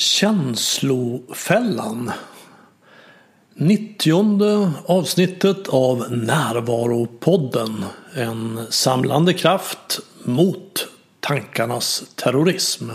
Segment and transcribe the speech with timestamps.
[0.00, 2.12] Känslofällan.
[3.54, 7.84] 90 avsnittet av Närvaropodden.
[8.14, 10.88] En samlande kraft mot
[11.20, 12.88] tankarnas terrorism.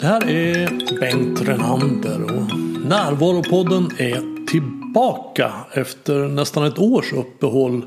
[0.00, 0.68] Det här är
[1.00, 2.58] Bengt Renander och
[2.88, 4.35] Närvaropodden är
[4.96, 7.84] tillbaka efter nästan ett års uppehåll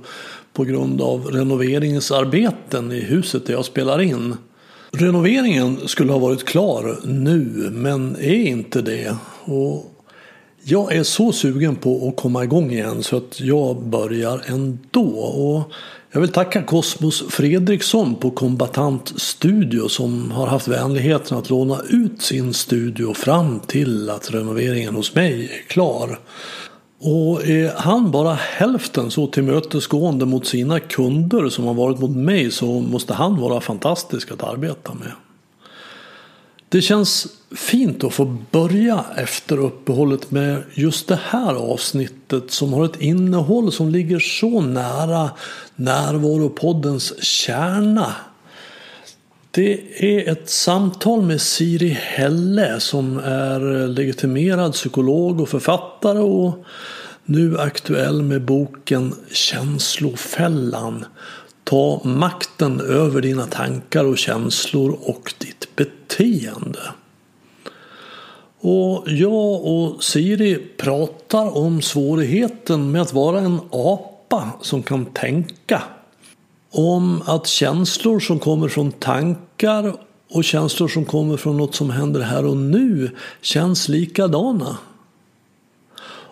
[0.53, 4.35] på grund av renoveringsarbeten i huset där jag spelar in.
[4.91, 9.15] Renoveringen skulle ha varit klar nu men är inte det.
[9.45, 9.85] Och
[10.63, 15.19] jag är så sugen på att komma igång igen så att jag börjar ändå.
[15.19, 15.71] Och
[16.11, 22.21] jag vill tacka Cosmos Fredriksson på Kombatant Studio som har haft vänligheten att låna ut
[22.21, 26.19] sin studio fram till att renoveringen hos mig är klar.
[27.01, 32.51] Och är han bara hälften så tillmötesgående mot sina kunder som har varit mot mig
[32.51, 35.11] så måste han vara fantastisk att arbeta med.
[36.69, 42.85] Det känns fint att få börja efter uppehållet med just det här avsnittet som har
[42.85, 45.29] ett innehåll som ligger så nära
[45.75, 48.15] Närvaropoddens kärna.
[49.51, 56.65] Det är ett samtal med Siri Helle som är legitimerad psykolog och författare och
[57.25, 61.05] nu aktuell med boken Känslofällan.
[61.63, 66.81] Ta makten över dina tankar och känslor och ditt beteende.
[68.59, 75.83] Och jag och Siri pratar om svårigheten med att vara en apa som kan tänka.
[76.71, 79.93] Om att känslor som kommer från tankar
[80.29, 84.77] och känslor som kommer från något som händer här och nu känns likadana.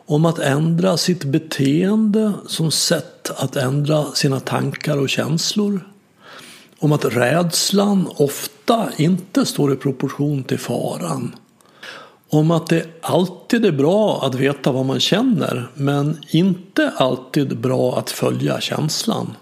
[0.05, 5.79] Om att ändra sitt beteende som sätt att ändra sina tankar och känslor.
[6.79, 11.35] Om att rädslan ofta inte står i proportion till faran
[12.29, 17.97] om att det alltid är bra att veta vad man känner men inte alltid bra
[17.97, 19.35] att följa känslan.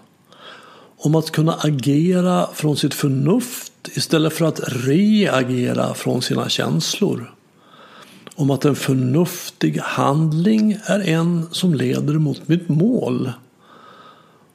[1.06, 7.34] Om att kunna agera från sitt förnuft istället för att reagera från sina känslor.
[8.34, 13.32] Om att en förnuftig handling är en som leder mot mitt mål.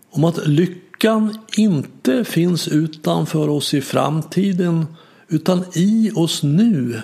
[0.09, 4.85] Om att lyckan inte finns utanför oss i framtiden
[5.27, 7.01] utan i oss nu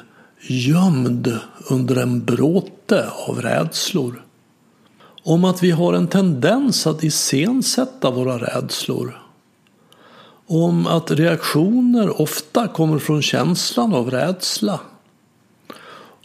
[0.47, 4.25] gömd under en bråte av rädslor.
[5.23, 9.26] Om att vi har en tendens att iscensätta våra rädslor.
[10.49, 14.79] Om att reaktioner ofta kommer från känslan av rädsla.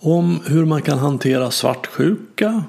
[0.00, 2.64] Om hur man kan hantera svartsjuka.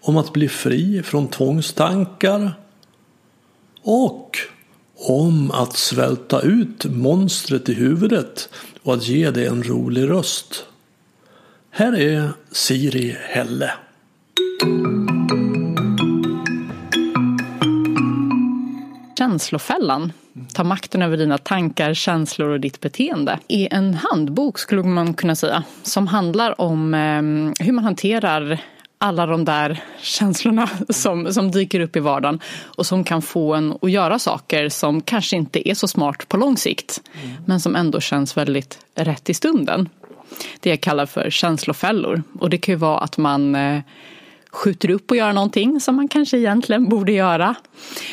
[0.00, 2.52] Om att bli fri från tvångstankar.
[3.82, 4.38] Och
[4.94, 8.48] om att svälta ut monstret i huvudet
[8.82, 10.66] och att ge det en rolig röst.
[11.70, 13.72] Här är Siri Helle.
[19.18, 20.12] Känslofällan
[20.52, 25.36] Ta makten över dina tankar, känslor och ditt beteende är en handbok skulle man kunna
[25.36, 28.60] säga som handlar om eh, hur man hanterar
[28.98, 33.78] alla de där känslorna som, som dyker upp i vardagen och som kan få en
[33.82, 37.36] att göra saker som kanske inte är så smart på lång sikt mm.
[37.46, 39.88] men som ändå känns väldigt rätt i stunden.
[40.60, 43.80] Det jag kallar för känslofällor och det kan ju vara att man eh,
[44.54, 47.54] skjuter upp och gör någonting som man kanske egentligen borde göra.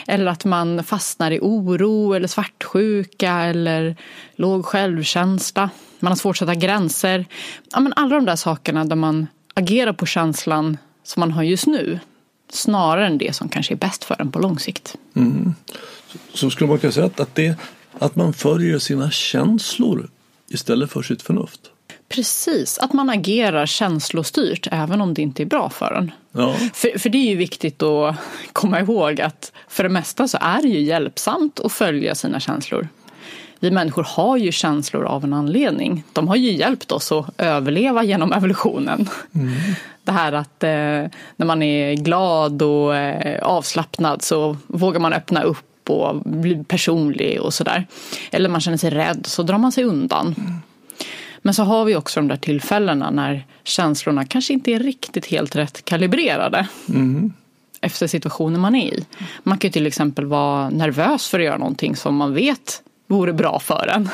[0.08, 3.96] Eller att man fastnar i oro eller svartsjuka eller
[4.36, 5.70] låg självkänsla.
[6.00, 7.26] Man har svårt att sätta gränser.
[7.72, 11.68] Ja, men alla de där sakerna där man agerar på känslan som man har just
[11.68, 12.00] nu
[12.50, 14.96] snarare än det som kanske är bäst för en på lång sikt.
[15.16, 15.54] Mm.
[16.08, 17.56] Så, så skulle man kunna säga att, det,
[18.00, 20.10] att man följer sina känslor
[20.48, 21.71] istället för sitt förnuft?
[22.12, 26.12] Precis, att man agerar känslostyrt även om det inte är bra för en.
[26.32, 26.56] Ja.
[26.74, 28.16] För, för det är ju viktigt att
[28.54, 32.88] komma ihåg att för det mesta så är det ju hjälpsamt att följa sina känslor
[33.62, 36.04] vi människor har ju känslor av en anledning.
[36.14, 39.10] De har ju hjälpt oss att överleva genom evolutionen.
[39.36, 39.54] Mm.
[40.04, 40.70] Det här att eh,
[41.36, 47.42] när man är glad och eh, avslappnad så vågar man öppna upp och bli personlig
[47.42, 47.88] och sådär.
[48.32, 50.36] Eller man känner sig rädd så drar man sig undan.
[50.38, 50.62] Mm.
[51.42, 55.56] Men så har vi också de där tillfällena när känslorna kanske inte är riktigt helt
[55.56, 56.68] rätt kalibrerade.
[56.90, 57.34] Mm
[57.82, 59.06] efter situationen man är i.
[59.44, 63.34] Man kan ju till exempel vara nervös för att göra någonting som man vet vore
[63.34, 64.10] bra för en.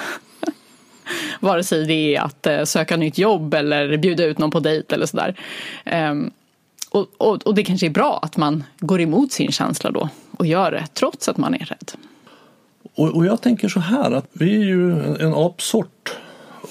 [1.39, 4.95] Vare sig det är att eh, söka nytt jobb eller bjuda ut någon på dejt
[4.95, 5.39] eller sådär.
[5.85, 6.31] Ehm,
[6.89, 10.45] Och, och, och, det kanske är bra att man går emot sin känsla då och
[10.45, 11.91] gör det trots att man är rädd.
[12.95, 16.17] Och, och jag tänker så här att vi är ju en, en apsort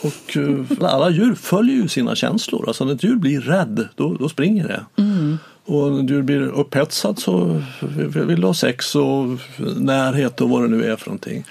[0.02, 2.64] och uh, alla djur följer ju sina känslor.
[2.68, 5.02] Alltså när ett djur blir rädd då, då springer det.
[5.02, 5.38] Mm.
[5.64, 7.62] Och när ett djur blir upphetsat så
[8.26, 9.26] vill det ha sex och
[9.76, 11.44] närhet och vad det nu är för någonting.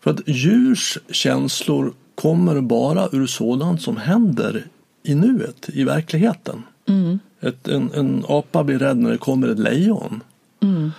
[0.00, 4.64] För att djurs känslor kommer bara ur sådant som händer
[5.02, 6.62] i nuet, i verkligheten.
[6.88, 7.18] Mm.
[7.40, 10.20] Ett, en, en apa blir rädd när det kommer ett lejon.
[10.62, 10.90] Mm.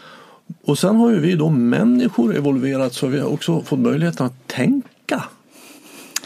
[0.65, 4.48] Och sen har ju vi då människor evolverat så vi har också fått möjligheten att
[4.48, 5.24] tänka.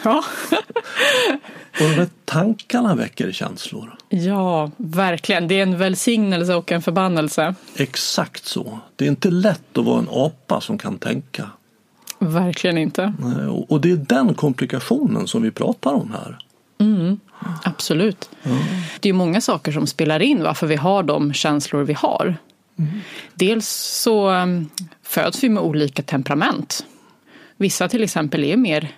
[0.05, 0.23] Ja.
[1.71, 3.95] och de här tankarna väcker känslor.
[4.09, 5.47] Ja, verkligen.
[5.47, 7.55] Det är en välsignelse och en förbannelse.
[7.75, 8.79] Exakt så.
[8.95, 11.49] Det är inte lätt att vara en apa som kan tänka.
[12.19, 13.13] Verkligen inte.
[13.67, 16.39] Och det är den komplikationen som vi pratar om här.
[16.77, 17.19] Mm,
[17.63, 18.29] absolut.
[18.43, 18.57] Mm.
[18.99, 22.37] Det är många saker som spelar in varför vi har de känslor vi har.
[22.79, 22.99] Mm.
[23.33, 23.67] Dels
[24.03, 24.69] så um,
[25.03, 26.85] föds vi med olika temperament.
[27.57, 28.95] Vissa till exempel är mer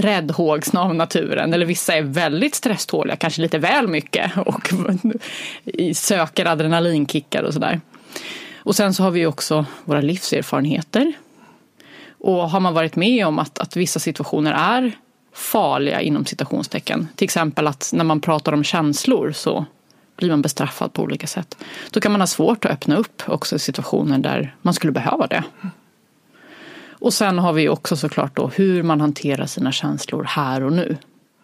[0.00, 4.72] räddhågsna av naturen eller vissa är väldigt stresståliga, kanske lite väl mycket och
[5.94, 7.80] söker adrenalinkickar och sådär.
[8.56, 11.12] Och sen så har vi också våra livserfarenheter.
[12.18, 14.92] Och har man varit med om att, att vissa situationer är
[15.34, 19.64] farliga inom citationstecken, till exempel att när man pratar om känslor så
[20.16, 21.56] blir man bestraffad på olika sätt.
[21.90, 25.44] Då kan man ha svårt att öppna upp också situationer där man skulle behöva det.
[27.00, 30.96] Och sen har vi också såklart då hur man hanterar sina känslor här och nu.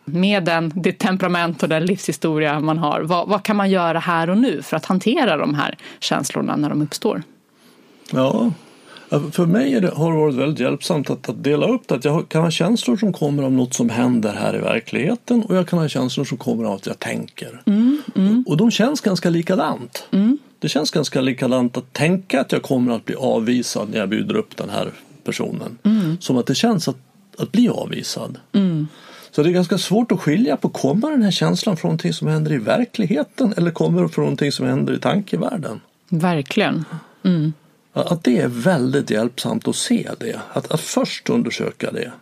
[0.05, 4.31] Med den, det temperament och den livshistoria man har, vad, vad kan man göra här
[4.31, 7.23] och nu för att hantera de här känslorna när de uppstår?
[8.13, 8.51] Ja,
[9.33, 11.95] för mig det, har det varit väldigt hjälpsamt att, att, dela upp det.
[11.95, 15.57] Att jag kan ha känslor som kommer av något som händer här i verkligheten och
[15.57, 17.63] jag kan ha känslor som kommer av att jag tänker.
[17.67, 18.45] Mm, mm.
[18.47, 20.07] Och de känns ganska likadant.
[20.13, 20.39] Mm.
[20.59, 24.37] Det känns ganska likadant att tänka att jag kommer att bli avvisad när jag bjuder
[24.37, 24.91] upp den här
[25.27, 25.79] personen.
[25.83, 26.17] Mm.
[26.21, 26.97] Som att det känns att,
[27.39, 28.39] att bli avvisad.
[28.53, 28.89] Mm.
[29.31, 32.29] Så det är ganska svårt att skilja på, kommer den här känslan från någonting som
[32.29, 35.81] händer i verkligheten eller kommer det från någonting som händer i tankevärlden?
[36.09, 36.85] Verkligen.
[37.23, 37.53] Mm.
[37.93, 42.13] Att det är väldigt hjälpsamt att se det, att, att först undersöka det.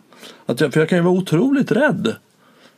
[0.45, 2.15] Att jag, för jag kan ju vara otroligt rädd,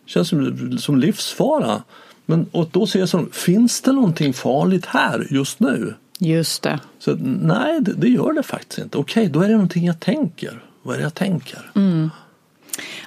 [0.06, 1.83] känns som, som livsfara.
[2.25, 5.94] Men och då ser jag som, finns det någonting farligt här just nu?
[6.17, 6.79] Just det.
[6.99, 8.97] Så nej, det, det gör det faktiskt inte.
[8.97, 10.63] Okej, då är det någonting jag tänker.
[10.81, 11.71] Vad är det jag tänker?
[11.75, 12.09] Mm.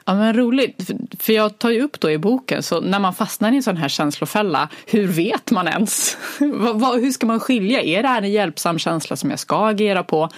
[0.05, 3.53] Ja men roligt, för jag tar ju upp då i boken, så när man fastnar
[3.53, 6.17] i en sån här känslofälla, hur vet man ens?
[6.39, 7.83] hur ska man skilja?
[7.83, 10.29] Är det här en hjälpsam känsla som jag ska agera på?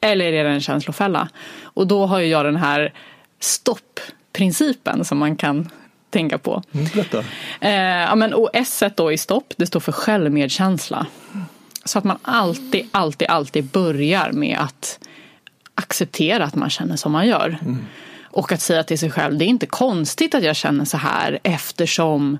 [0.00, 1.28] Eller är det en känslofälla?
[1.62, 2.92] Och då har jag den här
[3.40, 5.70] stoppprincipen som man kan
[6.10, 6.62] tänka på.
[6.72, 6.86] Mm,
[7.60, 7.72] eh,
[8.08, 11.06] ja, men, och S då i stopp, det står för självmedkänsla.
[11.84, 14.98] Så att man alltid, alltid, alltid börjar med att
[15.74, 17.58] acceptera att man känner som man gör.
[17.62, 17.78] Mm.
[18.22, 21.38] Och att säga till sig själv, det är inte konstigt att jag känner så här
[21.42, 22.38] eftersom,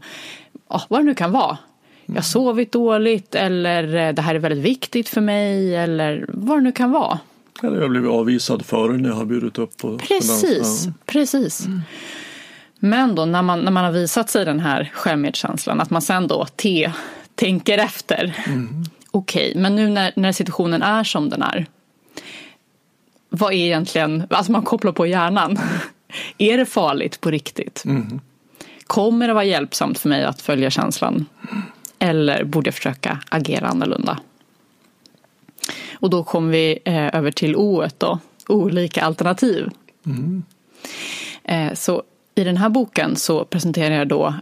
[0.69, 1.59] oh, vad det nu kan vara.
[2.07, 6.59] Jag har sovit dåligt eller eh, det här är väldigt viktigt för mig eller vad
[6.59, 7.19] det nu kan vara.
[7.63, 11.67] Eller jag har blivit avvisad före när jag har bjudit upp på Precis, precis.
[11.67, 11.83] Mm.
[12.79, 16.29] Men då när man, när man har visat sig den här självmedkänslan, att man sen
[16.29, 16.93] då te,
[17.35, 18.45] tänker efter.
[18.47, 18.85] Mm.
[19.15, 21.67] Okej, okay, men nu när, när situationen är som den är,
[23.29, 25.59] vad är egentligen, alltså man kopplar på hjärnan.
[26.39, 27.85] är det farligt på riktigt?
[27.85, 28.21] Mm.
[28.87, 31.27] Kommer det vara hjälpsamt för mig att följa känslan?
[31.99, 34.19] Eller borde jag försöka agera annorlunda?
[35.93, 38.19] Och då kommer vi eh, över till O då,
[38.49, 39.71] olika alternativ.
[40.07, 40.43] Mm.
[41.45, 42.03] Eh, så
[42.35, 44.35] i den här boken så presenterar jag då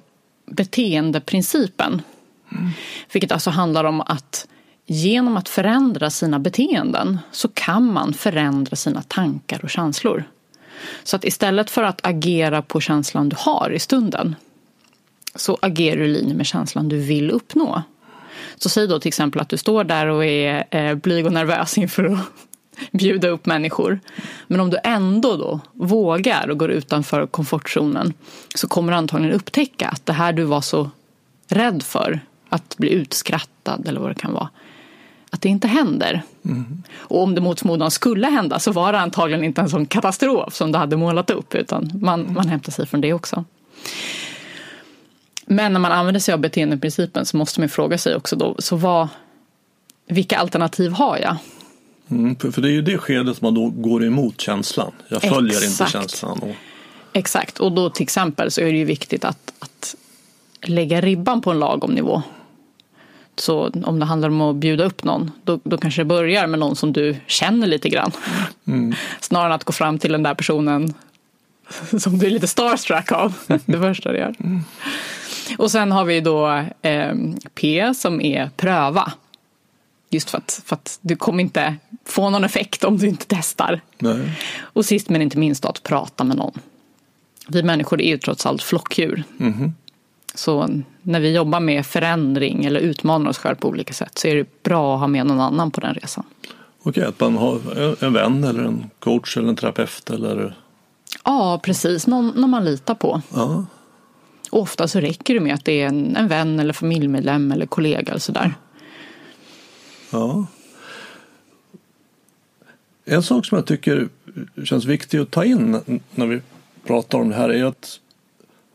[0.46, 2.02] beteendeprincipen.
[2.52, 2.70] Mm.
[3.12, 4.46] Vilket alltså handlar om att
[4.94, 10.24] Genom att förändra sina beteenden så kan man förändra sina tankar och känslor.
[11.02, 14.36] Så att istället för att agera på känslan du har i stunden
[15.34, 17.82] så agerar du i linje med känslan du vill uppnå.
[18.56, 21.78] Så säg då till exempel att du står där och är eh, blyg och nervös
[21.78, 22.18] inför att
[22.92, 24.00] bjuda upp människor.
[24.46, 28.14] Men om du ändå då vågar och går utanför komfortzonen
[28.54, 30.90] så kommer du antagligen upptäcka att det här du var så
[31.48, 34.48] rädd för, att bli utskrattad eller vad det kan vara,
[35.32, 36.22] att det inte händer.
[36.44, 36.82] Mm.
[36.94, 40.54] Och om det mot förmodan skulle hända så var det antagligen inte en sån katastrof
[40.54, 42.34] som du hade målat upp utan man, mm.
[42.34, 43.44] man hämtar sig från det också.
[45.46, 48.76] Men när man använder sig av beteendeprincipen så måste man fråga sig också då, så
[48.76, 49.08] vad,
[50.08, 51.36] vilka alternativ har jag?
[52.10, 54.92] Mm, för, det är ju det skedet man då går emot känslan.
[55.08, 55.80] Jag följer Exakt.
[55.80, 56.38] inte känslan.
[56.38, 56.54] Och...
[57.12, 59.94] Exakt, och då till exempel så är det ju viktigt att, att
[60.62, 62.22] lägga ribban på en lagom nivå.
[63.36, 66.58] Så om det handlar om att bjuda upp någon, då, då kanske det börjar med
[66.58, 68.10] någon som du känner lite grann.
[68.66, 68.94] Mm.
[69.20, 70.94] Snarare än att gå fram till den där personen
[71.98, 73.34] som du är lite starstruck av.
[73.66, 74.34] det första du gör.
[74.40, 74.60] Mm.
[75.58, 77.14] Och sen har vi då eh,
[77.54, 79.12] P som är pröva.
[80.10, 83.80] Just för att, för att du kommer inte få någon effekt om du inte testar.
[83.98, 84.40] Nej.
[84.60, 86.58] Och sist men inte minst då, att prata med någon.
[87.48, 89.24] Vi människor är ju trots allt flockdjur.
[89.40, 89.74] Mm.
[90.34, 90.68] Så
[91.02, 94.62] när vi jobbar med förändring eller utmanar oss själva på olika sätt så är det
[94.62, 96.24] bra att ha med någon annan på den resan.
[96.82, 97.60] Okej, att man har
[98.04, 100.56] en vän eller en coach eller en terapeut eller?
[101.24, 102.06] Ja, precis.
[102.06, 103.22] Någon, någon man litar på.
[103.34, 103.66] Ja.
[104.50, 108.10] ofta så räcker det med att det är en, en vän eller familjemedlem eller kollega
[108.10, 108.54] eller sådär.
[110.10, 110.46] Ja.
[113.04, 114.08] En sak som jag tycker
[114.64, 116.40] känns viktig att ta in när vi
[116.86, 118.00] pratar om det här är att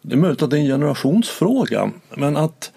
[0.01, 2.71] det är möjligt att det är en generationsfråga, men att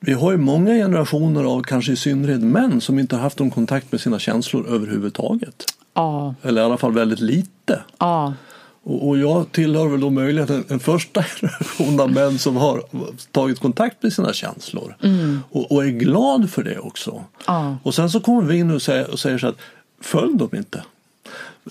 [0.00, 3.50] vi har ju många generationer av kanske i synnerhet män som inte har haft någon
[3.50, 5.64] kontakt med sina känslor överhuvudtaget.
[5.94, 6.34] Ja.
[6.42, 7.80] Eller i alla fall väldigt lite.
[7.98, 8.34] Ja.
[8.82, 12.82] Och, och jag tillhör väl då möjligen en, första generation av män som har
[13.30, 14.96] tagit kontakt med sina känslor.
[15.02, 15.40] Mm.
[15.50, 17.24] Och, och, är glad för det också.
[17.46, 17.76] Ja.
[17.82, 19.58] Och sen så kommer vi in och säger, och säger så att
[20.00, 20.82] följ dem inte.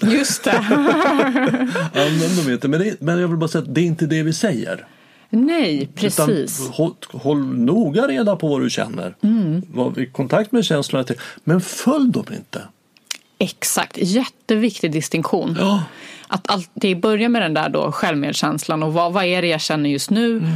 [0.02, 0.58] Just det.
[1.96, 2.68] Använd dem inte.
[2.68, 4.86] Men, det, men jag vill bara säga att det är inte det vi säger.
[5.30, 6.60] Nej, precis.
[6.62, 9.16] Utan håll, håll noga reda på vad du känner.
[9.22, 9.62] Mm.
[9.74, 11.04] Var i kontakt med känslorna.
[11.04, 12.62] Till, men följ dem inte.
[13.38, 15.58] Exakt, jätteviktig distinktion.
[15.60, 15.84] Ja.
[16.28, 19.90] Att alltid börja med den där då självmedkänslan och vad, vad är det jag känner
[19.90, 20.38] just nu?
[20.38, 20.50] Mm.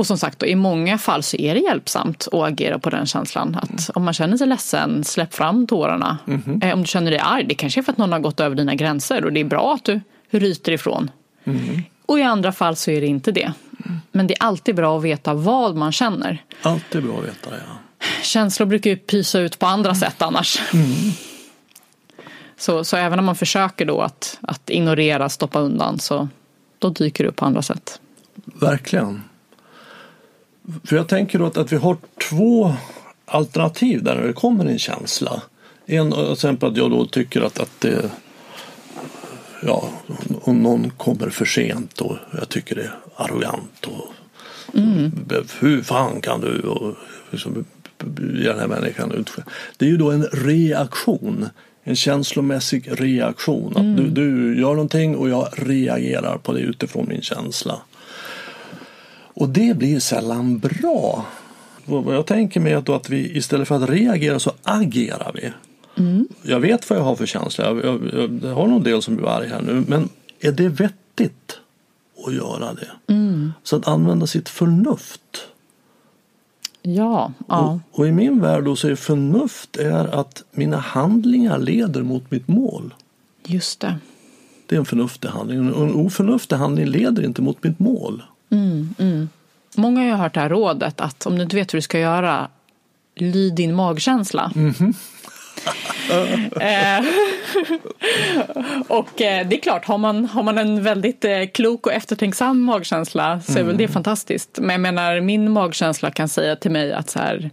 [0.00, 3.06] Och som sagt, då, i många fall så är det hjälpsamt att agera på den
[3.06, 3.58] känslan.
[3.62, 3.80] Att mm.
[3.94, 6.18] om man känner sig ledsen, släpp fram tårarna.
[6.26, 6.62] Mm.
[6.62, 8.56] Eh, om du känner dig arg, det kanske är för att någon har gått över
[8.56, 11.10] dina gränser och det är bra att du ryter ifrån.
[11.44, 11.82] Mm.
[12.06, 13.52] Och i andra fall så är det inte det.
[14.12, 16.44] Men det är alltid bra att veta vad man känner.
[16.62, 18.06] Alltid bra att veta, ja.
[18.22, 20.60] Känslor brukar ju pysa ut på andra sätt annars.
[20.72, 20.86] Mm.
[22.58, 26.28] Så, så även om man försöker då att, att ignorera, stoppa undan, så
[26.78, 28.00] då dyker det upp på andra sätt.
[28.44, 29.22] Verkligen.
[30.84, 31.96] För jag tänker då att, att vi har
[32.30, 32.74] två
[33.24, 35.42] alternativ där när det kommer en känsla.
[35.86, 38.10] En, till exempel att jag då tycker att, att det,
[39.62, 39.88] ja,
[40.40, 44.12] om någon kommer för sent och jag tycker det är arrogant och
[44.74, 45.12] mm.
[45.60, 46.94] hur fan kan du och
[47.30, 47.64] liksom,
[47.98, 49.48] den här människan utskälld.
[49.76, 51.48] Det är ju då en reaktion
[51.84, 53.70] en känslomässig reaktion.
[53.70, 53.96] Att mm.
[53.96, 57.80] du, du gör någonting och jag reagerar på det utifrån min känsla.
[59.40, 61.26] Och det blir sällan bra.
[61.84, 65.52] Vad jag tänker mig är att vi istället för att reagera så agerar vi.
[66.02, 66.28] Mm.
[66.42, 67.64] Jag vet vad jag har för känsla.
[67.64, 69.84] Jag, jag, jag har någon del som blir arg här nu.
[69.88, 70.08] Men
[70.40, 71.58] är det vettigt
[72.26, 73.12] att göra det?
[73.12, 73.52] Mm.
[73.62, 75.46] Så att använda sitt förnuft.
[76.82, 77.32] Ja.
[77.48, 77.80] ja.
[77.90, 82.30] Och, och, i min värld då så är förnuft är att mina handlingar leder mot
[82.30, 82.94] mitt mål.
[83.46, 83.98] Just det.
[84.66, 85.58] Det är en förnuftig handling.
[85.58, 88.22] En oförnuftig handling leder inte mot mitt mål.
[88.50, 89.28] Mm, mm.
[89.74, 91.98] Många har ju hört det här rådet att om du inte vet hur du ska
[91.98, 92.48] göra,
[93.16, 94.52] lyd din magkänsla.
[94.56, 94.94] Mm -hmm.
[98.88, 102.60] och eh, det är klart, har man, har man en väldigt eh, klok och eftertänksam
[102.60, 103.66] magkänsla så är mm.
[103.66, 103.92] väl det mm.
[103.92, 104.58] fantastiskt.
[104.60, 107.50] Men jag menar, min magkänsla kan säga till mig att så här,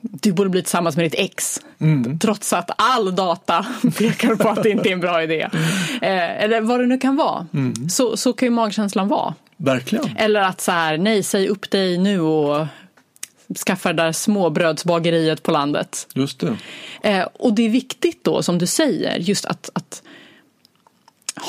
[0.00, 1.60] du borde bli tillsammans med ditt ex.
[1.78, 2.18] Mm.
[2.18, 3.66] Trots att all data
[3.98, 5.48] pekar på att det inte är en bra idé.
[6.00, 7.46] eller vad det nu kan vara.
[7.54, 7.88] Mm.
[7.88, 9.34] Så, så kan ju magkänslan vara.
[9.56, 10.16] Verkligen.
[10.16, 12.66] Eller att så här, nej, säg upp dig nu och
[13.66, 16.06] skaffa det där småbrödsbageriet på landet.
[16.14, 16.56] Just det.
[17.02, 20.02] Eh, och det är viktigt då, som du säger, just att, att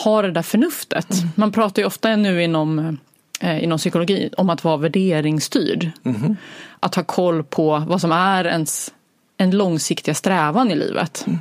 [0.04, 1.14] ha det där förnuftet.
[1.14, 1.30] Mm.
[1.36, 2.98] Man pratar ju ofta nu inom,
[3.40, 5.92] eh, inom psykologi om att vara värderingsstyrd.
[6.04, 6.36] Mm.
[6.80, 8.94] Att ha koll på vad som är ens
[9.38, 11.24] en långsiktiga strävan i livet.
[11.28, 11.40] Mm.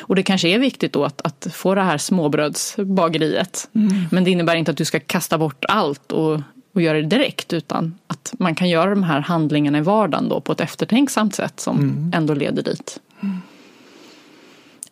[0.00, 3.68] Och det kanske är viktigt då att, att få det här småbrödsbageriet.
[3.74, 4.04] Mm.
[4.10, 6.40] Men det innebär inte att du ska kasta bort allt och
[6.74, 10.40] och göra det direkt utan att man kan göra de här handlingarna i vardagen då
[10.40, 12.12] på ett eftertänksamt sätt som mm.
[12.14, 13.00] ändå leder dit.
[13.20, 13.42] Mm.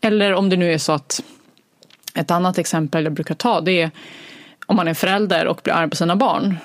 [0.01, 1.23] Eller om det nu är så att
[2.15, 3.91] ett annat exempel jag brukar ta det är
[4.67, 6.57] om man är förälder och blir arg på sina barn.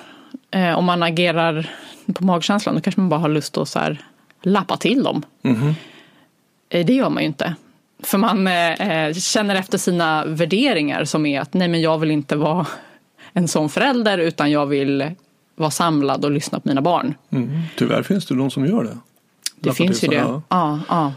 [0.50, 1.70] Eh, om man agerar
[2.14, 4.04] på magkänslan då kanske man bara har lust att så här,
[4.42, 5.22] lappa till dem.
[5.42, 5.74] Mm.
[6.68, 7.54] Eh, det gör man ju inte.
[8.02, 12.36] För man eh, känner efter sina värderingar som är att nej men jag vill inte
[12.36, 12.66] vara
[13.32, 15.10] en sån förälder utan jag vill
[15.56, 17.14] vara samlad och lyssna på mina barn.
[17.30, 17.62] Mm.
[17.76, 18.98] Tyvärr finns det de som gör det.
[19.60, 20.14] Det finns ju det.
[20.14, 20.42] Ja.
[20.48, 21.12] Ja, ja.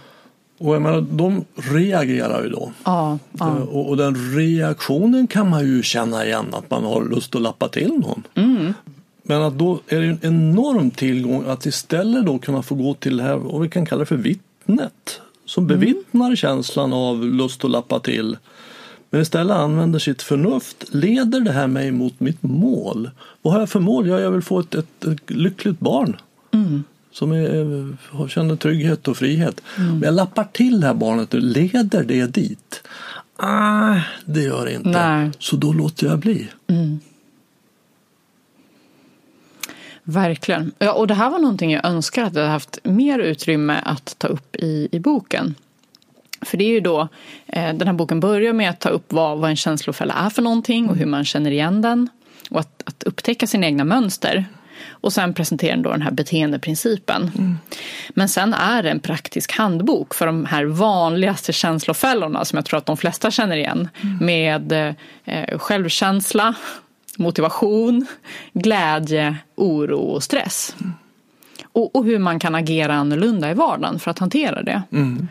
[0.57, 2.71] Och jag menar, de reagerar ju då.
[2.83, 3.48] Ja, ja.
[3.48, 7.41] Eh, och, och, den reaktionen kan man ju känna igen att man har lust att
[7.41, 8.24] lappa till någon.
[8.36, 8.74] Mm.
[9.24, 13.17] Men att då är det en enorm tillgång att istället då kunna få gå till
[13.17, 15.79] det här, och vi kan kalla det för vittnet, som mm.
[15.79, 16.36] bevittnar mm.
[16.36, 18.38] känslan av lust att lappa till.
[19.10, 20.86] Men istället använder sitt förnuft.
[20.89, 23.10] Leder det här mig mot mitt mål?
[23.41, 24.08] Vad har jag för mål?
[24.08, 26.18] Ja, jag vill få ett, ett, ett lyckligt barn.
[26.51, 26.84] Mm.
[27.12, 29.62] Som är, känner trygghet och frihet.
[29.77, 29.91] Mm.
[29.91, 31.34] Men jag lappar till det här barnet.
[31.34, 32.84] Leder det dit?
[33.36, 34.89] Ah, det gör det inte.
[34.89, 35.32] Nej.
[35.39, 36.48] Så då låter jag bli.
[36.68, 37.00] Mm.
[40.10, 40.72] Verkligen.
[40.80, 44.16] Ja, och det här var någonting jag önskar att jag hade haft mer utrymme att
[44.18, 45.56] ta upp i, i boken.
[46.42, 47.08] För det är ju då,
[47.48, 50.42] eh, den här boken börjar med att ta upp vad, vad en känslofälla är för
[50.42, 52.10] någonting och hur man känner igen den.
[52.50, 54.46] Och att, att upptäcka sina egna mönster.
[54.89, 57.32] Och sen presenterar den då den här beteendeprincipen.
[57.38, 57.58] Mm.
[58.10, 62.78] Men sen är det en praktisk handbok för de här vanligaste känslofällorna som jag tror
[62.78, 63.89] att de flesta känner igen.
[64.01, 64.18] Mm.
[64.25, 66.56] Med eh, självkänsla,
[67.20, 68.06] motivation,
[68.54, 70.76] glädje, oro och stress.
[70.80, 70.94] Mm.
[71.72, 74.82] Och, och, hur man kan agera annorlunda i vardagen för att hantera det.
[74.92, 75.28] Mm.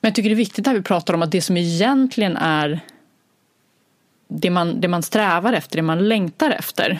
[0.00, 2.80] Men jag tycker det är viktigt att vi pratar om att det som egentligen är
[4.28, 6.98] det man, det man strävar efter, det man längtar efter.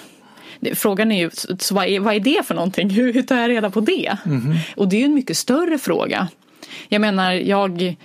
[0.75, 2.90] Frågan är ju, så vad, är, vad är det för någonting?
[2.90, 4.16] Hur, hur tar jag reda på det?
[4.26, 4.56] Mm.
[4.76, 6.28] Och det är ju en mycket större fråga.
[6.88, 7.97] Jag menar, jag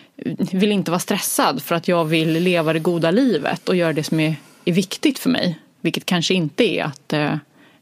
[0.51, 4.03] vill inte vara stressad för att jag vill leva det goda livet och göra det
[4.03, 4.35] som är
[4.65, 5.59] är viktigt för mig.
[5.81, 7.33] Vilket kanske inte är att eh,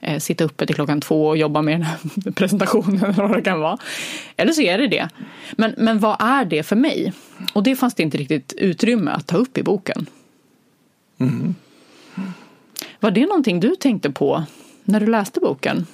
[0.02, 1.98] eh, sitta uppe till klockan två och jobba med den här
[2.36, 3.78] presentationen eller vad det kan vara.
[4.36, 5.10] Eller så är det det.
[5.52, 7.14] Men, men vad är det för mig?
[7.54, 10.06] Och det fanns det inte riktigt utrymme att ta upp i boken.
[11.18, 11.56] Mm.
[13.00, 14.44] Var det någonting du tänkte på
[14.84, 15.86] när du läste boken?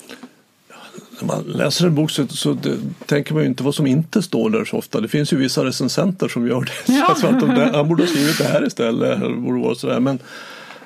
[1.19, 4.21] När man läser en bok så, så det, tänker man ju inte vad som inte
[4.21, 5.01] står där så ofta.
[5.01, 6.93] Det finns ju vissa recensenter som gör det.
[6.93, 7.11] Ja.
[7.11, 9.19] Att de, han borde ha skrivit det här istället.
[9.19, 9.99] Borde vara sådär.
[9.99, 10.19] Men,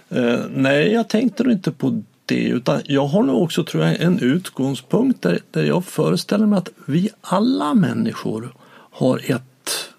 [0.10, 2.44] Eh, nej, jag tänkte nog inte på det.
[2.44, 6.70] Utan jag har nog också tror jag, en utgångspunkt där, där jag föreställer mig att
[6.86, 8.54] vi alla människor
[8.92, 9.90] har ett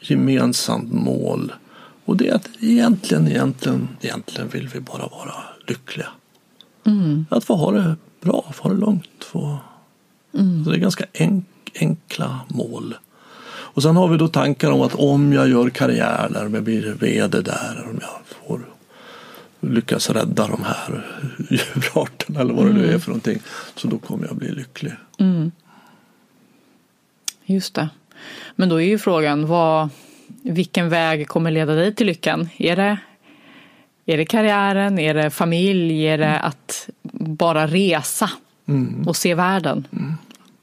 [0.00, 1.52] gemensamt mål.
[2.04, 5.34] Och det är att egentligen, egentligen, egentligen vill vi bara vara
[5.66, 6.08] lyckliga.
[6.86, 7.26] Mm.
[7.30, 9.24] Att få ha det bra, få ha det lugnt.
[9.24, 9.58] Få...
[10.34, 10.64] Mm.
[10.64, 12.94] Så det är ganska enk, enkla mål.
[13.48, 16.62] Och sen har vi då tankar om att om jag gör karriär där, om jag
[16.62, 18.60] blir vd där, om jag får
[19.60, 21.06] lyckas rädda de här
[21.50, 23.00] djurarterna eller vad det nu är mm.
[23.00, 23.38] för någonting.
[23.74, 24.92] Så då kommer jag bli lycklig.
[25.18, 25.52] Mm.
[27.44, 27.88] Just det.
[28.56, 29.88] Men då är ju frågan vad,
[30.42, 32.48] vilken väg kommer leda dig till lyckan?
[32.56, 32.98] Är det,
[34.06, 34.98] är det karriären?
[34.98, 36.06] Är det familj?
[36.06, 36.44] Är det mm.
[36.44, 38.30] att bara resa
[38.66, 39.08] mm.
[39.08, 39.86] och se världen?
[39.92, 40.14] Mm.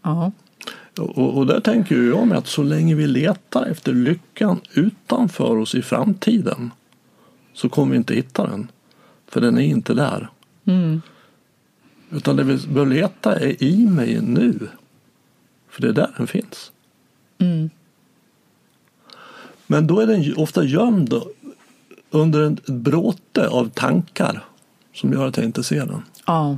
[0.02, 0.32] Ja.
[0.98, 5.76] Och, och där tänker jag med att så länge vi letar efter lyckan utanför oss
[5.76, 6.72] i framtiden
[7.54, 8.68] så kommer vi inte hitta den.
[9.34, 10.30] För den är inte där.
[10.66, 11.02] Mm.
[12.10, 14.60] Utan det vi bör leta är i mig nu.
[15.70, 16.72] För det är där den finns.
[17.38, 17.70] Mm.
[19.68, 21.14] Men då är den ofta gömd
[22.12, 24.44] under en bråte av tankar
[24.94, 26.02] som gör att jag inte ser den.
[26.26, 26.58] Ja.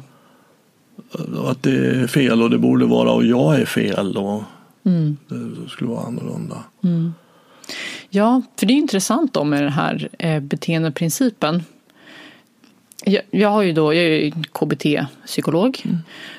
[1.46, 4.44] Att det är fel och det borde vara och jag är fel och
[4.84, 5.18] mm.
[5.28, 6.64] det skulle vara annorlunda.
[6.84, 7.14] Mm.
[8.10, 11.64] Ja, för det är intressant då med den här eh, beteendeprincipen.
[13.06, 15.98] Jag, jag, har ju då, jag är KBT-psykolog mm.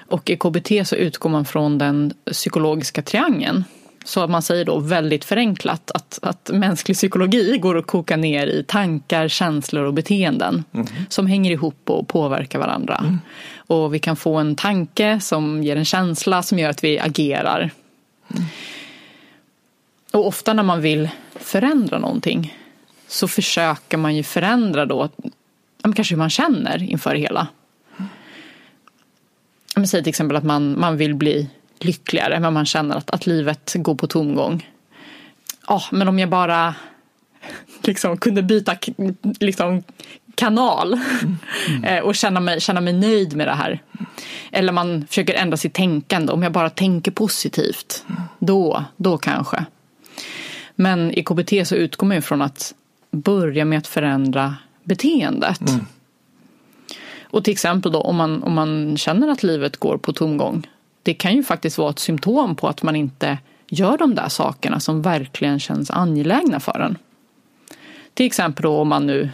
[0.08, 3.64] och i KBT så utgår man från den psykologiska triangeln.
[4.04, 8.64] Så man säger då väldigt förenklat att, att mänsklig psykologi går att koka ner i
[8.64, 10.86] tankar, känslor och beteenden mm.
[11.08, 12.96] som hänger ihop och påverkar varandra.
[12.96, 13.18] Mm.
[13.56, 17.70] Och vi kan få en tanke som ger en känsla som gör att vi agerar.
[18.30, 18.44] Mm.
[20.12, 22.56] Och ofta när man vill förändra någonting
[23.08, 25.08] så försöker man ju förändra då
[25.92, 27.48] kanske hur man känner inför det hela.
[29.76, 33.26] Men säg till exempel att man, man vill bli lyckligare men man känner att, att
[33.26, 34.70] livet går på tomgång.
[35.68, 36.74] Ja, men om jag bara
[37.82, 38.76] liksom kunde byta
[39.40, 39.82] liksom,
[40.34, 41.36] kanal mm.
[41.84, 42.04] Mm.
[42.04, 43.82] och känna mig, känna mig nöjd med det här.
[44.50, 46.32] Eller man försöker ändra sitt tänkande.
[46.32, 48.04] Om jag bara tänker positivt,
[48.38, 49.64] då, då kanske.
[50.74, 52.74] Men i KBT så utgår man ju från att
[53.10, 54.54] börja med att förändra
[54.86, 55.60] beteendet.
[55.60, 55.86] Mm.
[57.22, 60.66] Och till exempel då om man, om man känner att livet går på tomgång.
[61.02, 64.80] Det kan ju faktiskt vara ett symptom på att man inte gör de där sakerna
[64.80, 66.98] som verkligen känns angelägna för en.
[68.14, 69.30] Till exempel då om man nu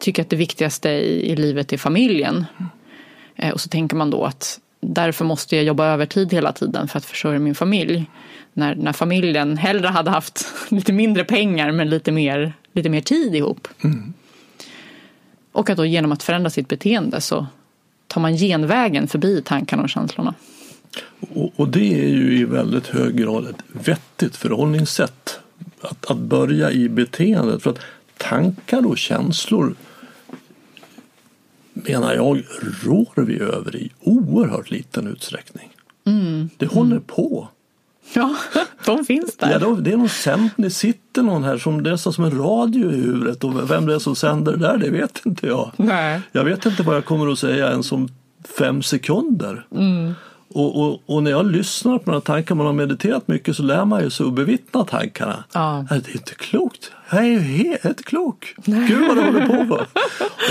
[0.00, 2.44] tycker att det viktigaste i, i livet är familjen.
[3.36, 6.98] Eh, och så tänker man då att därför måste jag jobba övertid hela tiden för
[6.98, 8.10] att försörja min familj.
[8.52, 13.34] När, när familjen hellre hade haft lite mindre pengar men lite mer, lite mer tid
[13.34, 13.68] ihop.
[13.84, 14.14] Mm.
[15.52, 17.46] Och att då genom att förändra sitt beteende så
[18.06, 20.34] tar man genvägen förbi tankarna och känslorna.
[21.34, 25.40] Och, och, det är ju i väldigt hög grad ett vettigt förhållningssätt.
[25.80, 27.62] Att, att börja i beteendet.
[27.62, 27.80] För att
[28.16, 29.74] tankar och känslor
[31.72, 32.42] menar jag
[32.84, 35.68] rår vi över i oerhört liten utsträckning.
[36.04, 36.50] Mm.
[36.56, 37.04] Det håller mm.
[37.06, 37.48] på.
[38.14, 38.36] Ja,
[38.84, 39.50] de finns där.
[39.50, 42.38] Ja, då, det är någon sänd, det sitter någon här som det är som en
[42.38, 45.70] radio i huvudet och vem det är som sänder där det vet inte jag.
[45.76, 46.20] Nej.
[46.32, 48.08] Jag vet inte vad jag kommer att säga ens om
[48.58, 49.66] fem sekunder.
[49.74, 50.14] Mm.
[50.54, 53.84] Och, och, och, när jag lyssnar på några tankar, man har mediterat mycket så lär
[53.84, 55.44] man ju sig att bevittna tankarna.
[55.52, 55.86] Ja.
[55.90, 56.90] Det är inte klokt.
[57.10, 57.38] Jag är ju
[57.82, 58.54] helt klok.
[58.64, 59.80] Gud vad det håller på med.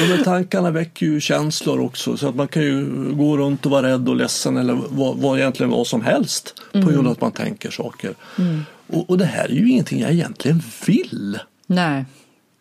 [0.01, 3.71] Och de tankarna väcker ju känslor också så att man kan ju gå runt och
[3.71, 6.85] vara rädd och ledsen eller vad, vad egentligen vad som helst mm.
[6.85, 8.13] på grund av att man tänker saker.
[8.37, 8.65] Mm.
[8.87, 11.39] Och, och det här är ju ingenting jag egentligen vill.
[11.67, 12.05] Nej.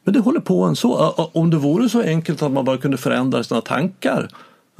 [0.05, 1.09] Men det håller på en så.
[1.33, 4.29] Om det vore så enkelt att man bara kunde förändra sina tankar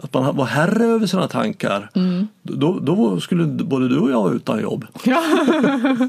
[0.03, 1.91] att man var herre över sina tankar.
[1.95, 2.29] Mm.
[2.43, 4.87] Då, då, skulle både du och jag vara utan jobb.
[5.05, 5.23] Ja.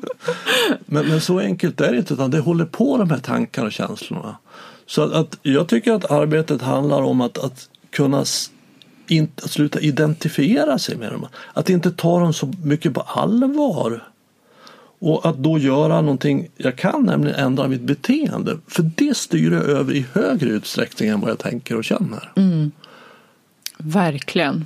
[0.86, 3.74] men, men, så enkelt är det inte utan det håller på de här tankarna och
[3.74, 4.38] känslorna.
[4.86, 8.26] Så att, att jag tycker att arbetet handlar om att, att kunna
[9.08, 11.28] in, att sluta identifiera sig med dem.
[11.54, 14.08] Att inte ta dem så mycket på allvar.
[15.00, 18.58] Och att då göra någonting, jag kan nämligen ändra mitt beteende.
[18.68, 22.32] För det styr jag över i högre utsträckning än vad jag tänker och känner.
[22.36, 22.72] Mm.
[23.84, 24.66] Verkligen.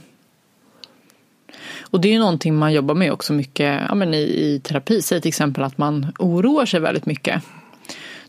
[1.79, 5.01] Och det är ju någonting man jobbar med också mycket ja, men i, i terapi.
[5.01, 7.43] Säg till exempel att man oroar sig väldigt mycket.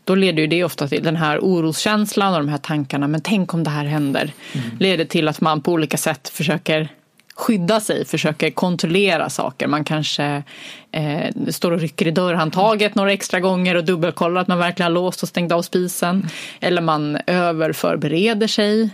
[0.03, 3.07] Då leder ju det ofta till den här oroskänslan och de här tankarna.
[3.07, 4.33] Men tänk om det här händer.
[4.53, 4.77] Mm.
[4.79, 6.89] Leder till att man på olika sätt försöker
[7.35, 9.67] skydda sig, försöker kontrollera saker.
[9.67, 10.43] Man kanske
[10.91, 15.01] eh, står och rycker i dörrhandtaget några extra gånger och dubbelkollar att man verkligen har
[15.01, 16.15] låst och stängt av spisen.
[16.15, 16.27] Mm.
[16.59, 18.89] Eller man överförbereder sig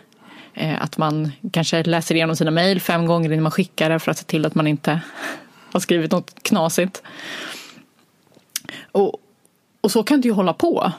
[0.80, 4.18] att man kanske läser igenom sina mejl fem gånger innan man skickar det för att
[4.18, 5.02] se till att man inte
[5.72, 7.02] har skrivit något knasigt.
[8.92, 9.18] Och,
[9.82, 10.92] och så kan det ju hålla på.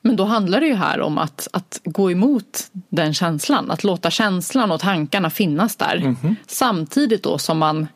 [0.00, 4.10] Men då handlar det ju här om att, att gå emot den känslan, att låta
[4.10, 5.96] känslan och tankarna finnas där.
[5.96, 6.34] Mm -hmm.
[6.46, 7.88] Samtidigt då som man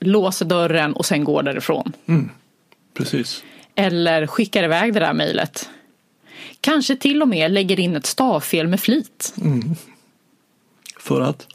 [0.00, 1.92] låser dörren och sen går därifrån.
[2.06, 2.30] Mm.
[2.94, 3.44] Precis.
[3.74, 5.68] Eller skickar iväg det där mejlet
[6.66, 9.34] Kanske till och med lägger in ett stavfel med flit.
[9.40, 9.74] Mm.
[10.98, 11.46] För att?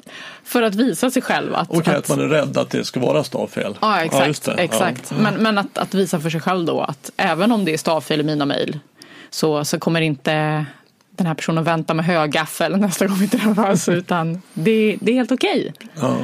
[0.44, 1.70] För att visa sig själv att...
[1.70, 3.78] Okej, okay, att, att, man är rädd att det ska vara stavfel.
[3.82, 4.48] Ja, exakt.
[4.48, 5.12] Ja, exakt.
[5.12, 5.18] Ja.
[5.22, 8.20] Men, men att, att, visa för sig själv då att även om det är stavfel
[8.20, 8.80] i mina mejl
[9.30, 10.66] så, så kommer inte
[11.10, 15.32] den här personen vänta med högaffel nästa gång vi träffas utan det, det är helt
[15.32, 15.74] okej.
[15.76, 15.90] Okay.
[16.02, 16.18] Ja.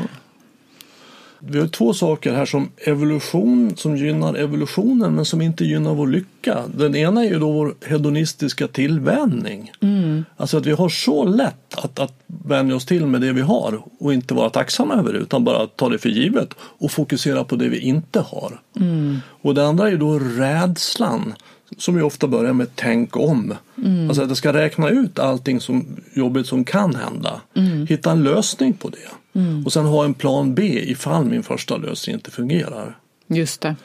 [1.40, 6.08] Vi har två saker här som evolution som gynnar evolutionen men som inte gynnar vår
[6.08, 6.64] lycka.
[6.76, 9.72] Den ena är ju då vår hedonistiska tillvänjning.
[9.82, 10.26] Mm.
[10.38, 13.82] Alltså att vi har så lätt att, att vänja oss till med det vi har
[14.00, 17.56] och inte vara tacksamma över det utan bara ta det för givet och fokusera på
[17.56, 18.60] det vi inte har.
[18.80, 19.18] Mm.
[19.42, 21.34] Och det andra är ju då rädslan
[21.78, 23.54] som ju ofta börjar med tänk om.
[23.84, 24.08] Mm.
[24.08, 27.42] Alltså att jag ska räkna ut allting som jobbigt som kan hända.
[27.54, 27.88] Mm.
[27.88, 29.40] Hitta en lösning på det.
[29.40, 29.66] Mm.
[29.66, 32.98] Och sen ha en plan B ifall min första lösning inte fungerar.
[33.28, 33.76] Just det.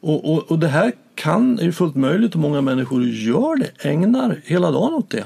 [0.00, 3.88] Och, och, och det här kan, är ju fullt möjligt och många människor gör det,
[3.88, 5.24] ägnar hela dagen åt det.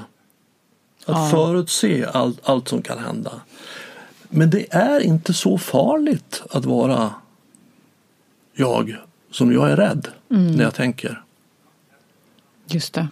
[1.05, 1.29] Att ja.
[1.31, 3.31] förutse allt, allt som kan hända.
[4.29, 7.13] Men det är inte så farligt att vara
[8.53, 8.97] jag
[9.31, 10.51] som jag är rädd mm.
[10.51, 11.23] när jag tänker.
[12.67, 13.07] Just det.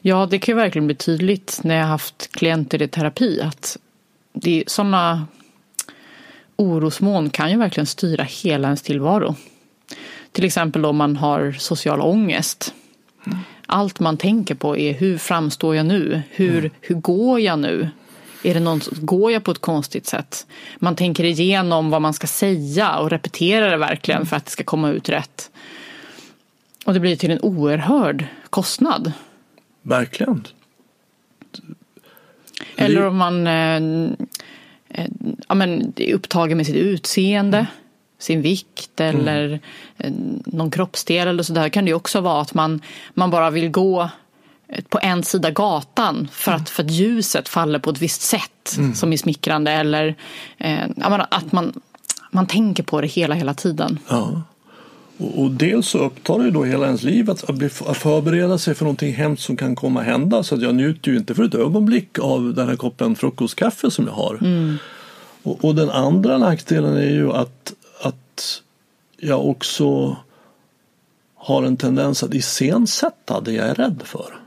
[0.00, 3.78] Ja, det kan ju verkligen bli tydligt när jag har haft klienter i terapi att
[4.32, 5.26] det sådana
[6.56, 9.34] orosmoln kan ju verkligen styra hela ens tillvaro.
[10.32, 12.74] Till exempel om man har social ångest.
[13.66, 16.22] Allt man tänker på är hur framstår jag nu?
[16.30, 16.70] Hur, mm.
[16.80, 17.88] hur går jag nu?
[18.42, 20.46] Är det någon, går jag på ett konstigt sätt?
[20.78, 24.26] Man tänker igenom vad man ska säga och repeterar det verkligen mm.
[24.26, 25.50] för att det ska komma ut rätt.
[26.84, 29.12] Och det blir till en oerhörd kostnad.
[29.86, 30.46] Verkligen.
[32.76, 33.76] Eller om man eh,
[34.88, 35.10] eh,
[35.48, 37.70] ja, men, är upptagen med sitt utseende, mm.
[38.18, 39.60] sin vikt eller
[39.98, 40.42] mm.
[40.46, 42.80] någon kroppsdel eller sådär kan det också vara att man,
[43.14, 44.10] man bara vill gå
[44.88, 48.94] på en sida gatan för att, för att ljuset faller på ett visst sätt mm.
[48.94, 50.14] som är smickrande eller
[50.58, 50.86] eh,
[51.30, 51.80] att man,
[52.30, 53.98] man tänker på det hela, hela tiden.
[54.08, 54.42] Ja.
[55.18, 58.58] Och, och dels så upptar det då hela ens liv att, att, bli, att förbereda
[58.58, 60.42] sig för någonting hemskt som kan komma att hända.
[60.42, 64.06] Så att jag njuter ju inte för ett ögonblick av den här koppen frukostkaffe som
[64.06, 64.34] jag har.
[64.34, 64.76] Mm.
[65.42, 68.62] Och, och, den andra nackdelen är ju att, att
[69.16, 70.16] jag också
[71.34, 74.40] har en tendens att iscensätta det jag är rädd för.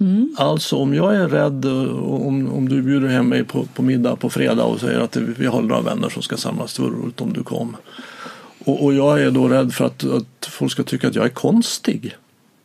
[0.00, 0.36] Mm.
[0.38, 4.30] Alltså om jag är rädd om, om du bjuder hem mig på, på middag på
[4.30, 7.32] fredag och säger att vi har några vänner som ska samlas, det vore roligt om
[7.32, 7.76] du kom.
[8.64, 11.28] Och, och, jag är då rädd för att, att folk ska tycka att jag är
[11.28, 12.16] konstig.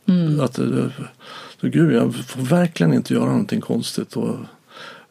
[0.05, 0.39] Mm.
[0.39, 0.55] Att,
[1.61, 4.15] så, gud, jag får verkligen inte göra någonting konstigt.
[4.15, 4.35] Och,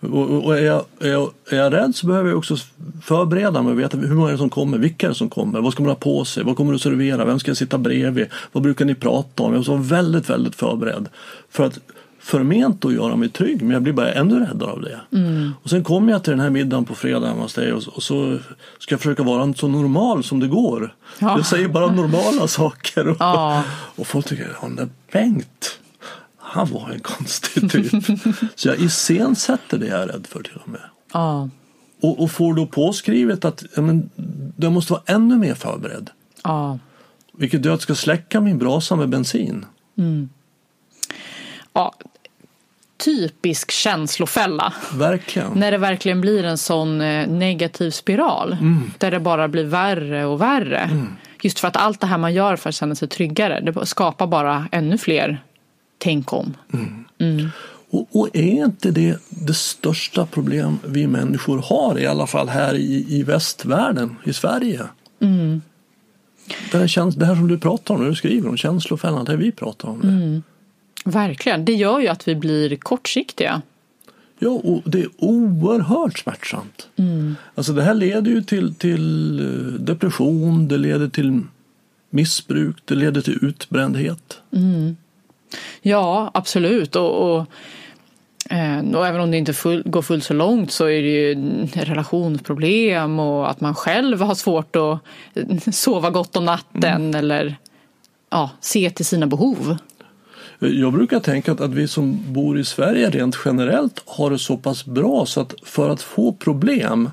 [0.00, 2.56] och, och är, jag, är, jag, är jag rädd så behöver jag också
[3.02, 5.60] förbereda mig och veta hur många är det som kommer, vilka är det som kommer,
[5.60, 8.26] vad ska man ha på sig, vad kommer du servera, vem ska jag sitta bredvid,
[8.52, 9.52] vad brukar ni prata om?
[9.52, 11.08] Jag måste vara väldigt, väldigt förberedd.
[11.50, 11.78] För att
[12.28, 15.00] förment att göra mig trygg men jag blir bara ännu räddare av det.
[15.12, 15.52] Mm.
[15.62, 18.38] Och sen kommer jag till den här middagen på fredag hos dig och, och, så
[18.78, 20.94] ska jag försöka vara så normal som det går.
[21.18, 21.36] Ja.
[21.36, 23.64] Jag säger bara normala saker och, ja.
[23.70, 25.78] och folk tycker, ja den där Bengt,
[26.38, 28.04] han var en konstig typ.
[28.54, 30.82] så jag iscensätter det jag är rädd för till och med.
[31.12, 31.48] Ja.
[32.00, 34.10] Och, och får då påskrivet att ja, men,
[34.56, 36.10] jag måste vara ännu mer förberedd.
[36.44, 36.78] Ja.
[37.32, 39.66] Vilket gör att jag ska släcka min brasa med bensin.
[39.98, 40.28] Mm.
[41.72, 41.94] Ja,
[43.04, 44.72] typisk känslofälla.
[44.94, 45.52] Verkligen.
[45.52, 48.56] När det verkligen blir en sån eh, negativ spiral.
[48.60, 48.90] Mm.
[48.98, 50.78] Där det bara blir värre och värre.
[50.78, 51.16] Mm.
[51.42, 53.60] Just för att allt det här man gör för att känna sig tryggare.
[53.60, 55.42] Det skapar bara ännu fler
[55.98, 56.56] tänk om.
[56.72, 57.04] Mm.
[57.18, 57.50] mm.
[57.90, 62.74] Och, och, är inte det det största problem vi människor har, i alla fall här
[62.74, 64.80] i, i västvärlden, i Sverige?
[65.20, 65.62] Mm.
[66.72, 69.52] Det, här, det här som du pratar om, när du skriver om känslofällan, det vi
[69.52, 70.00] pratar om.
[70.00, 70.08] Det.
[70.08, 70.42] Mm.
[71.04, 73.62] Verkligen, det gör ju att vi blir kortsiktiga.
[74.38, 76.88] Ja, och det är oerhört smärtsamt.
[76.96, 77.36] Mm.
[77.54, 81.40] Alltså det här leder ju till, till eh, depression, det leder till
[82.10, 84.40] missbruk, det leder till utbrändhet.
[84.52, 84.96] Mm.
[85.82, 86.96] Ja, absolut.
[86.96, 87.46] Och, och,
[88.50, 91.34] eh, och, även om det inte full, går fullt så långt så är det ju
[91.74, 97.14] relationsproblem och att man själv har svårt att sova gott om natten mm.
[97.14, 97.56] eller
[98.30, 99.76] ja, se till sina behov.
[100.58, 104.56] Jag brukar tänka att, att vi som bor i Sverige rent generellt har det så
[104.56, 107.10] pass bra så att för att få problem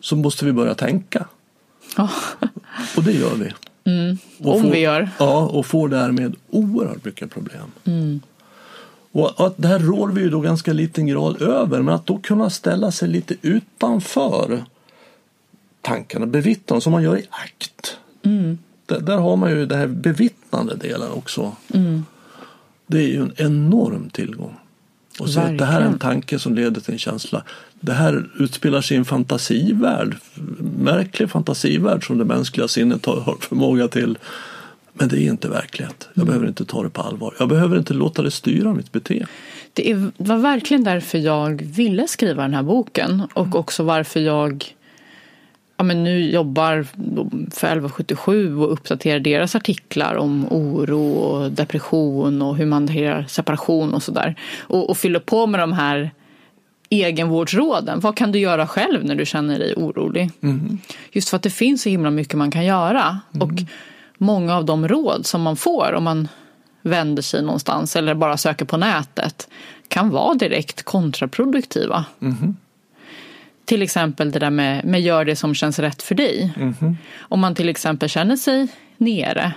[0.00, 1.26] så måste vi börja tänka.
[1.98, 2.12] Oh.
[2.96, 3.52] Och det gör vi.
[3.92, 4.18] Mm.
[4.38, 5.10] Om får, vi gör.
[5.18, 7.72] Ja, och får därmed oerhört mycket problem.
[7.84, 8.20] Mm.
[9.12, 12.18] Och att det här rår vi ju då ganska liten grad över, men att då
[12.18, 14.64] kunna ställa sig lite utanför
[15.80, 17.96] tankarna, bevittna som man gör i akt.
[18.22, 18.58] Mm.
[18.86, 21.52] Där, där, har man ju den här bevittnande delen också.
[21.74, 22.04] Mm.
[22.88, 24.56] Det är ju en enorm tillgång.
[25.20, 27.42] Och så att det här är en tanke som leder till en känsla.
[27.80, 30.16] Det här utspelar sig i en fantasivärld.
[30.78, 34.18] Märklig fantasivärld som det mänskliga sinnet har förmåga till.
[34.92, 36.08] Men det är inte verklighet.
[36.14, 36.26] Jag mm.
[36.26, 37.34] behöver inte ta det på allvar.
[37.38, 39.26] Jag behöver inte låta det styra mitt beteende.
[39.72, 43.58] Det var verkligen därför jag ville skriva den här boken och mm.
[43.58, 44.64] också varför jag
[45.78, 46.82] ja, men nu jobbar
[47.50, 53.94] för 1177 och uppdaterar deras artiklar om oro och depression och hur man hanterar separation
[53.94, 54.34] och sådär.
[54.60, 56.10] Och, och fyller på med de här
[56.90, 58.00] egenvårdsråden.
[58.00, 60.30] Vad kan du göra själv när du känner dig orolig?
[60.42, 60.78] Mm.
[61.12, 63.18] Just för att det finns så himla mycket man kan göra.
[63.34, 63.48] Mm.
[63.48, 63.52] Och
[64.18, 66.28] många av de råd som man får om man
[66.82, 69.48] vänder sig någonstans eller bara söker på nätet
[69.88, 72.04] kan vara direkt kontraproduktiva.
[72.20, 72.56] Mm.
[73.68, 76.52] Till exempel det där med, med gör det som känns rätt för dig.
[76.56, 76.96] Mm.
[77.18, 79.52] Om man till exempel känner sig nere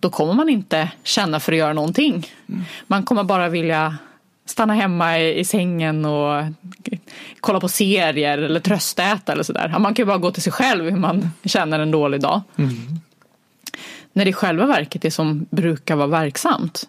[0.00, 2.26] då kommer man inte känna för att göra någonting.
[2.48, 2.64] Mm.
[2.86, 3.96] Man kommer bara vilja
[4.46, 6.44] stanna hemma i, i, sängen och
[7.40, 9.68] kolla på serier eller tröstäta eller sådär.
[9.78, 12.42] Man kan ju bara gå till sig själv hur man känner en dålig dag.
[12.56, 12.70] Mm.
[14.12, 16.88] När det i själva verket det som brukar vara verksamt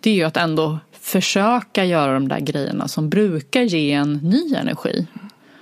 [0.00, 4.54] det är ju att ändå försöka göra de där grejerna som brukar ge en ny
[4.54, 5.06] energi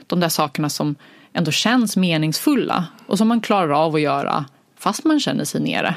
[0.08, 0.94] de där sakerna som
[1.32, 4.44] ändå känns meningsfulla och som man klarar av att göra
[4.78, 5.94] fast man känner sig nere.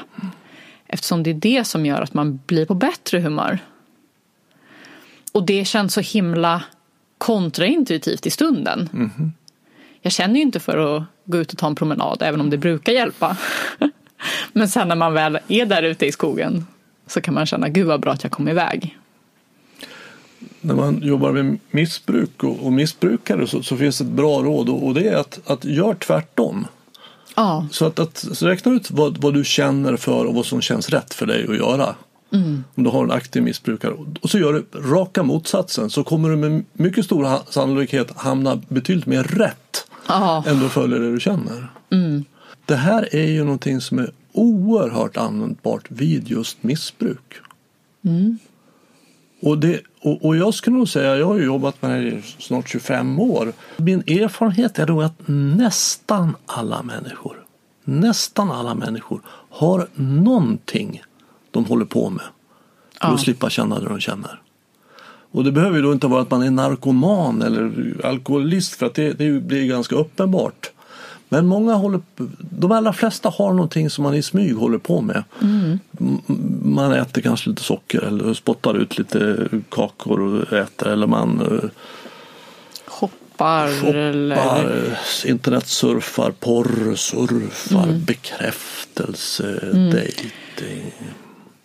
[0.86, 3.58] Eftersom det är det som gör att man blir på bättre humör.
[5.32, 6.62] Och det känns så himla
[7.18, 8.88] kontraintuitivt i stunden.
[8.92, 9.32] Mm.
[10.00, 12.58] Jag känner ju inte för att gå ut och ta en promenad även om det
[12.58, 13.36] brukar hjälpa.
[14.52, 16.66] Men sen när man väl är där ute i skogen
[17.06, 18.98] så kan man känna gud vad bra att jag kom iväg
[20.62, 24.86] när man jobbar med missbruk och, och missbrukare så, så, finns ett bra råd och,
[24.86, 26.66] och det är att, att gör tvärtom.
[27.36, 27.66] Ja.
[27.70, 30.88] Så att, att så räkna ut vad, vad du känner för och vad som känns
[30.88, 31.94] rätt för dig att göra.
[32.32, 32.64] Mm.
[32.74, 33.94] Om du har en aktiv missbrukare.
[34.20, 39.06] Och så gör du raka motsatsen så kommer du med mycket stor sannolikhet hamna betydligt
[39.06, 40.44] mer rätt ja.
[40.46, 41.68] än du följer det du känner.
[41.90, 42.24] Mm.
[42.66, 47.34] Det här är ju någonting som är oerhört användbart vid just missbruk.
[48.04, 48.38] Mm.
[49.42, 52.68] Och, det, och, och, jag skulle nog säga, jag har jobbat med det i snart
[52.68, 53.52] 25 år.
[53.76, 57.44] Min erfarenhet är då att nästan alla människor,
[57.84, 61.02] nästan alla människor har någonting
[61.50, 62.24] de håller på med
[63.00, 63.14] för ja.
[63.14, 64.40] att slippa känna det de känner.
[65.32, 68.94] Och det behöver ju då inte vara att man är narkoman eller alkoholist för att
[68.94, 70.71] det, det blir ganska uppenbart.
[71.32, 72.00] Men många håller,
[72.38, 75.24] de allra flesta har någonting som man i smyg håller på med.
[75.42, 75.78] Mm.
[76.62, 81.70] Man äter kanske lite socker eller spottar ut lite kakor och äter eller man eh,
[82.86, 84.98] shoppar, shoppar eller...
[85.26, 88.04] internetsurfar, porrsurfar, mm.
[88.04, 89.90] bekräftelse, mm.
[89.90, 90.92] dating.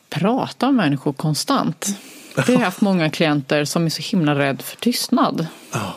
[0.10, 1.88] Pratar människor konstant?
[2.36, 5.48] Det har haft många klienter som är så himla rädda för tystnad.
[5.72, 5.96] Ja.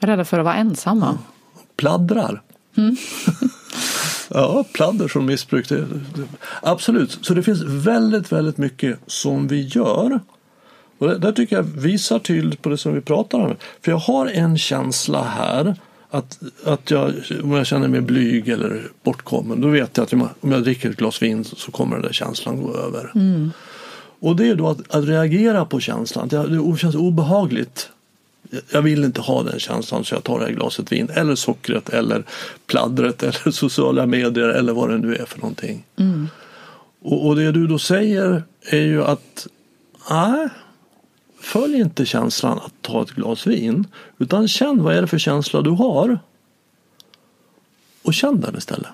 [0.00, 1.08] Rädda för att vara ensamma.
[1.08, 1.18] Mm
[1.78, 2.42] pladdrar.
[2.76, 2.96] Mm.
[4.28, 5.66] ja, pladder som missbruk.
[6.62, 10.20] absolut, så det finns väldigt, väldigt mycket som vi gör.
[10.98, 13.56] Och det där tycker jag visar tydligt på det som vi pratar om.
[13.82, 15.76] För jag har en känsla här
[16.10, 20.52] att, att jag, om jag känner mig blyg eller bortkommen, då vet jag att om
[20.52, 23.12] jag dricker ett glas vin så kommer den där känslan gå över.
[23.14, 23.50] Mm.
[24.20, 26.28] Och det är då att, att reagera på känslan.
[26.28, 27.90] Det, det känns obehagligt
[28.70, 31.88] jag vill inte ha den känslan så jag tar det här glaset vin eller sockret
[31.88, 32.24] eller
[32.66, 35.84] pladdret eller sociala medier eller vad det nu är för någonting.
[35.96, 36.28] Mm.
[37.00, 39.46] Och, och, det du då säger är ju att
[40.10, 40.48] nej,
[41.40, 43.86] följ inte känslan att ta ett glas vin
[44.18, 46.18] utan känn vad är det för känsla du har
[48.02, 48.90] och känn den istället.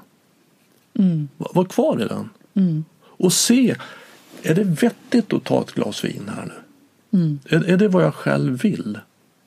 [0.98, 1.28] Mm.
[1.36, 2.30] Var, var kvar i den.
[2.54, 2.84] Mm.
[3.02, 3.76] Och se,
[4.42, 6.54] är det vettigt att ta ett glas vin här nu?
[7.18, 7.38] Mm.
[7.44, 8.98] Är, är det vad jag själv vill?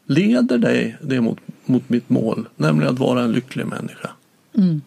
[0.08, 4.10] Leder dig det mot, mot mitt mål, nämligen att vara en lycklig människa.
[4.58, 4.82] Mm.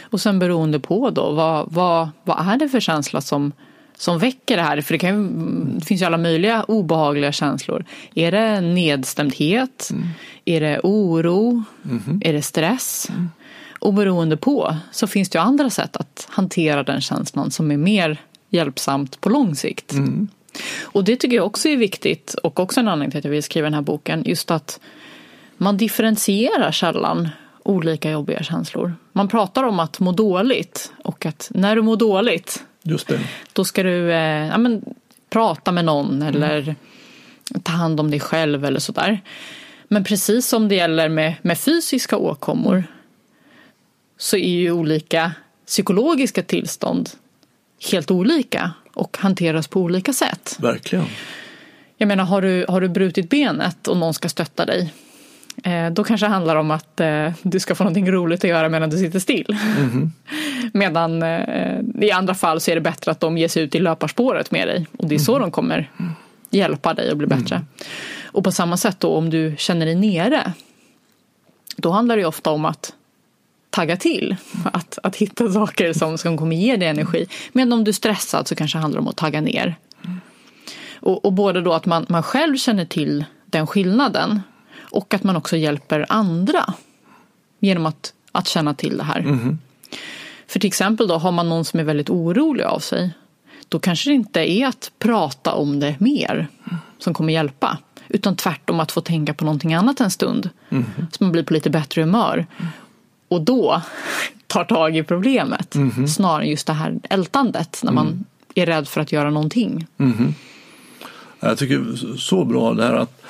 [0.00, 3.52] Och sen beroende på då, vad, vad, vad är det för känsla som,
[3.96, 4.80] som väcker det här?
[4.80, 7.84] För det, kan, det finns ju alla möjliga obehagliga känslor.
[8.14, 9.88] Är det nedstämdhet?
[9.90, 10.08] Mm.
[10.44, 11.62] Är det oro?
[11.84, 12.22] Mm.
[12.24, 13.06] Är det stress?
[13.10, 13.28] Mm.
[13.80, 17.76] Och beroende på så finns det ju andra sätt att hantera den känslan som är
[17.76, 18.18] mer
[18.50, 19.92] hjälpsamt på lång sikt.
[19.92, 20.28] Mm.
[20.82, 23.42] Och det tycker jag också är viktigt och också en anledning till att jag vill
[23.42, 24.22] skriva den här boken.
[24.26, 24.80] Just att
[25.56, 27.28] man differentierar sällan
[27.62, 28.94] olika jobbiga känslor.
[29.12, 33.20] Man pratar om att må dåligt och att när du mår dåligt Just det.
[33.52, 34.84] då ska du eh, ja, men,
[35.30, 36.34] prata med någon mm.
[36.34, 36.74] eller
[37.62, 39.20] ta hand om dig själv eller sådär.
[39.88, 42.84] Men precis som det gäller med, med fysiska åkommor
[44.18, 45.32] så är ju olika
[45.66, 47.10] psykologiska tillstånd
[47.90, 50.56] helt olika och hanteras på olika sätt.
[50.58, 51.04] Verkligen.
[51.96, 54.92] Jag menar, har du, har du brutit benet och någon ska stötta dig
[55.64, 58.68] eh, då kanske det handlar om att eh, du ska få någonting roligt att göra
[58.68, 59.58] medan du sitter still.
[59.78, 60.12] Mm.
[60.72, 63.78] medan eh, i andra fall så är det bättre att de ger sig ut i
[63.78, 65.42] löparspåret med dig och det är så mm.
[65.42, 65.90] de kommer
[66.50, 67.56] hjälpa dig att bli bättre.
[67.56, 67.66] Mm.
[68.24, 70.52] Och på samma sätt då om du känner dig nere
[71.76, 72.92] då handlar det ofta om att
[73.70, 74.36] tagga till.
[74.64, 77.26] Att, att hitta saker som, som kommer ge dig energi.
[77.52, 79.76] Men om du är stressad så kanske det handlar om att tagga ner.
[80.94, 84.40] Och, och både då att man, man själv känner till den skillnaden
[84.78, 86.74] och att man också hjälper andra
[87.60, 89.20] genom att, att känna till det här.
[89.20, 89.58] Mm.
[90.46, 93.10] För till exempel då har man någon som är väldigt orolig av sig
[93.68, 96.48] då kanske det inte är att prata om det mer
[96.98, 97.78] som kommer hjälpa
[98.08, 100.84] utan tvärtom att få tänka på någonting annat en stund mm.
[101.12, 102.46] så man blir på lite bättre humör
[103.30, 103.82] och då
[104.46, 106.06] tar tag i problemet mm -hmm.
[106.06, 108.24] snarare än just det här ältandet när man mm.
[108.54, 109.86] är rädd för att göra någonting.
[109.98, 110.32] Mm -hmm.
[111.40, 113.22] Jag tycker så bra det här att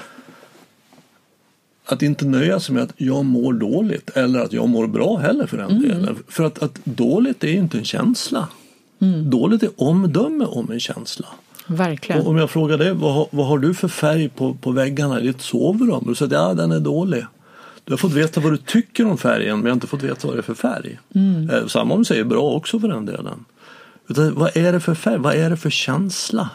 [1.84, 5.46] att inte nöja sig med att jag mår dåligt eller att jag mår bra heller
[5.46, 5.82] för den mm.
[5.82, 6.18] delen.
[6.28, 8.48] För att, att dåligt är ju inte en känsla.
[9.00, 9.30] Mm.
[9.30, 11.26] Dåligt är omdöme om en känsla.
[11.66, 12.22] Verkligen.
[12.22, 15.26] Och om jag frågar dig, vad, vad har du för färg på, på väggarna i
[15.26, 16.04] ditt sovrum?
[16.06, 17.24] Du säger ja den är dålig.
[17.90, 20.26] Du har fått veta vad du tycker om färgen men jag har inte fått veta
[20.26, 20.98] vad det är för färg.
[21.14, 21.50] Mm.
[21.50, 23.44] Eh, samma om du säger bra också för den delen.
[24.08, 25.18] Utan, vad är det för färg?
[25.18, 26.50] Vad är det för känsla?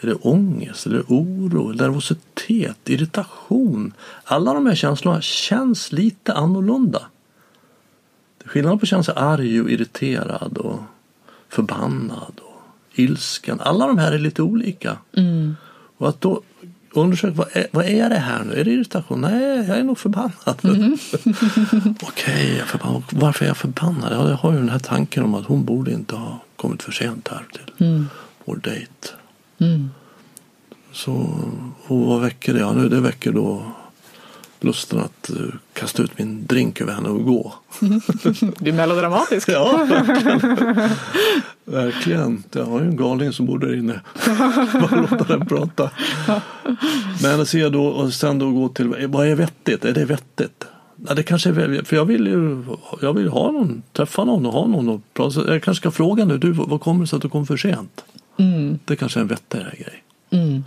[0.00, 3.92] Är det ångest, eller oro, nervositet, irritation?
[4.24, 7.02] Alla de här känslorna känns lite annorlunda.
[8.38, 10.80] Det är skillnad på att känna sig arg och irriterad och
[11.48, 12.62] förbannad och
[12.94, 13.60] ilsken.
[13.60, 14.96] Alla de här är lite olika.
[15.16, 15.56] Mm.
[15.96, 16.42] Och att då
[16.94, 18.60] undersök vad är, vad är det här nu?
[18.60, 19.20] Är det irritation?
[19.20, 20.64] Nej, jag är nog förbannad.
[20.64, 20.98] Mm.
[22.02, 24.12] Okej, okay, varför är jag förbannad?
[24.12, 26.92] Ja, jag har ju den här tanken om att hon borde inte ha kommit för
[26.92, 28.08] sent här till mm.
[28.44, 28.90] vår dejt.
[29.58, 29.90] Mm.
[30.92, 31.12] Så,
[31.86, 32.60] och vad väcker det?
[32.60, 33.62] Ja, nu det väcker då
[34.64, 37.54] lusten att uh, kasta ut min drink över henne och gå.
[38.58, 39.48] du är melodramatisk.
[39.48, 40.58] ja, verkligen.
[41.64, 42.42] verkligen.
[42.52, 44.00] Jag har ju en galning som bor där inne.
[44.80, 45.90] Bara låta den prata.
[47.22, 49.84] Men se då, och sen då gå till, vad är vettigt?
[49.84, 50.64] Är det vettigt?
[51.08, 52.64] Ja, det kanske är, för jag vill ju
[53.00, 55.52] jag vill ha någon, träffa någon och ha någon och prata.
[55.52, 58.04] Jag kanske ska fråga nu, du, vad kommer det sig att du kom för sent?
[58.36, 58.78] Mm.
[58.84, 60.04] Det kanske är en vettigare grej.
[60.30, 60.64] Mm.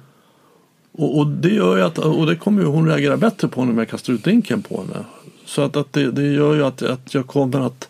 [0.97, 3.89] Och, och, det gör att, och det kommer ju hon reagera bättre på när jag
[3.89, 5.05] kastar ut drinken på henne.
[5.45, 7.89] Så att, att det, det gör ju att, att jag kommer att,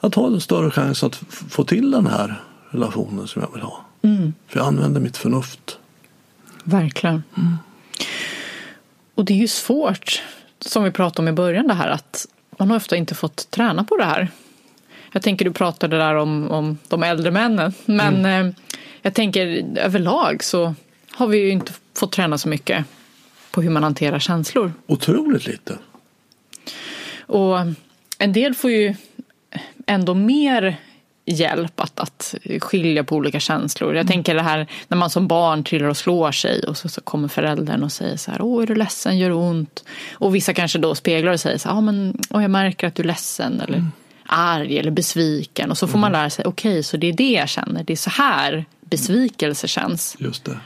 [0.00, 3.84] att ha en större chans att få till den här relationen som jag vill ha.
[4.02, 4.34] Mm.
[4.46, 5.78] För jag använder mitt förnuft.
[6.64, 7.22] Verkligen.
[7.36, 7.56] Mm.
[9.14, 10.22] Och det är ju svårt,
[10.60, 12.26] som vi pratade om i början, det här att
[12.58, 14.28] man har ofta inte fått träna på det här.
[15.12, 18.46] Jag tänker du pratade där om, om de äldre männen, men mm.
[18.46, 18.54] eh,
[19.02, 20.74] jag tänker överlag så
[21.20, 22.84] har vi ju inte fått träna så mycket
[23.50, 24.72] på hur man hanterar känslor.
[24.86, 25.78] Otroligt lite.
[27.20, 27.58] Och
[28.18, 28.94] en del får ju
[29.86, 30.76] ändå mer
[31.24, 33.90] hjälp att, att skilja på olika känslor.
[33.90, 34.06] Jag mm.
[34.06, 37.28] tänker det här när man som barn trillar och slår sig och så, så kommer
[37.28, 39.84] föräldern och säger så här, åh är du ledsen, gör det ont?
[40.12, 42.94] Och vissa kanske då speglar och säger så här, ja men åh, jag märker att
[42.94, 43.92] du är ledsen eller mm.
[44.26, 45.70] arg eller besviken.
[45.70, 46.00] Och så får mm.
[46.00, 48.64] man lära sig, okej okay, så det är det jag känner, det är så här
[48.80, 50.16] besvikelse känns.
[50.18, 50.56] Just det.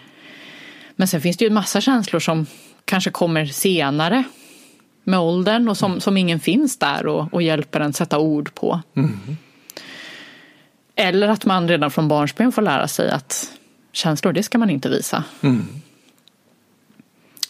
[0.97, 2.47] Men sen finns det ju en massa känslor som
[2.85, 4.25] kanske kommer senare
[5.05, 8.81] med åldern och som, som ingen finns där och, och hjälper en sätta ord på.
[8.97, 9.37] Mm.
[10.97, 13.51] Eller att man redan från barnsben får lära sig att
[13.93, 15.25] känslor, det ska man inte visa.
[15.41, 15.67] Mm.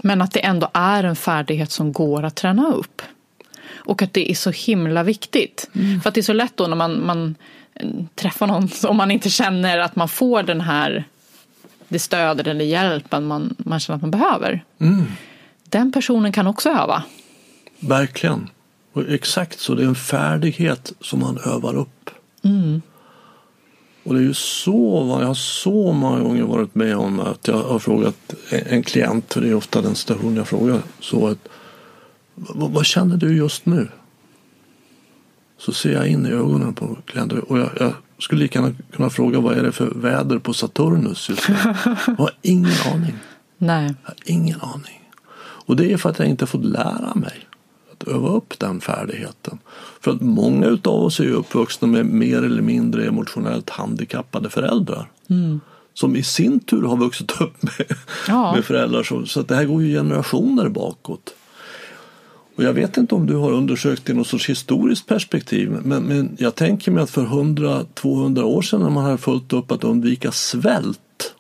[0.03, 3.03] Men att det ändå är en färdighet som går att träna upp.
[3.75, 5.71] Och att det är så himla viktigt.
[5.75, 6.01] Mm.
[6.01, 7.35] För att det är så lätt då när man, man
[8.15, 11.05] träffar någon om man inte känner att man får den här
[11.89, 14.65] det stödet eller hjälpen man, man känner att man behöver.
[14.79, 15.05] Mm.
[15.65, 17.03] Den personen kan också öva.
[17.81, 18.51] Verkligen.
[18.93, 22.11] Och exakt så, det är en färdighet som man övar upp.
[22.43, 22.83] Mm.
[24.05, 27.63] Och det är ju så, jag har så många gånger varit med om att jag
[27.63, 31.49] har frågat en klient, för det är ofta den station jag frågar, så att
[32.35, 33.89] vad, känner du just nu?
[35.59, 39.11] Så ser jag in i ögonen på klienten och jag, jag skulle lika gärna kunna
[39.11, 41.55] fråga vad är det för väder på Saturnus just nu?
[42.07, 43.15] Jag har ingen aning.
[43.59, 43.95] Nej.
[44.03, 45.01] Jag har ingen aning.
[45.67, 47.47] Och det är för att jag inte fått lära mig
[47.93, 49.59] att öva upp den färdigheten.
[50.01, 55.11] För att många av oss är ju uppvuxna med mer eller mindre emotionellt handikappade föräldrar.
[55.31, 55.61] Mm.
[55.95, 57.97] Som i sin tur har vuxit upp med,
[58.29, 58.55] ja.
[58.55, 59.03] med föräldrar.
[59.03, 61.35] Så, så att det här går ju generationer bakåt.
[62.57, 66.37] Och jag vet inte om du har undersökt i något sorts historiskt perspektiv men, men
[66.39, 70.33] jag tänker mig att för 100-200 år sedan när man hade fullt upp att undvika
[70.33, 71.35] svält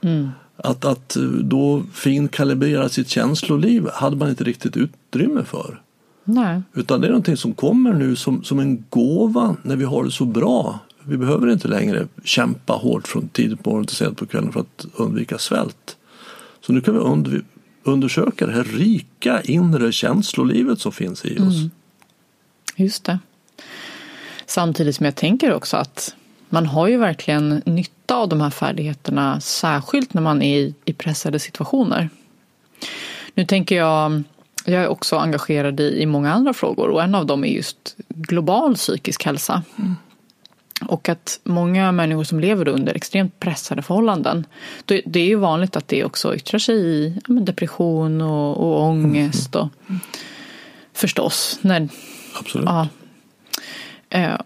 [0.00, 0.28] mm.
[0.56, 5.80] att, att då finkalibrera sitt känsloliv hade man inte riktigt utrymme för.
[6.24, 6.62] Nej.
[6.74, 10.10] Utan det är någonting som kommer nu som, som en gåva när vi har det
[10.10, 10.78] så bra.
[11.04, 14.60] Vi behöver inte längre kämpa hårt från tidigt på morgonen till sent på kvällen för
[14.60, 15.96] att undvika svält.
[16.60, 17.44] Så nu kan vi undvika
[17.86, 21.56] undersöka det här rika inre känslolivet som finns i oss.
[21.56, 21.70] Mm.
[22.76, 23.18] Just det.
[24.46, 26.14] Samtidigt som jag tänker också att
[26.48, 31.38] man har ju verkligen nytta av de här färdigheterna särskilt när man är i, pressade
[31.38, 32.10] situationer.
[33.34, 34.22] Nu tänker jag,
[34.64, 37.96] jag är också engagerad i, i många andra frågor och en av dem är just
[38.08, 39.62] global psykisk hälsa.
[39.76, 39.96] Mm.
[40.80, 44.46] Och att många människor som lever under extremt pressade förhållanden,
[44.84, 49.56] det är ju vanligt att det också yttrar sig i depression och, och ångest.
[49.56, 49.68] Och,
[50.92, 51.58] förstås.
[51.62, 51.88] När,
[52.40, 52.68] Absolut.
[52.68, 52.88] Ja,
[54.10, 54.40] eh,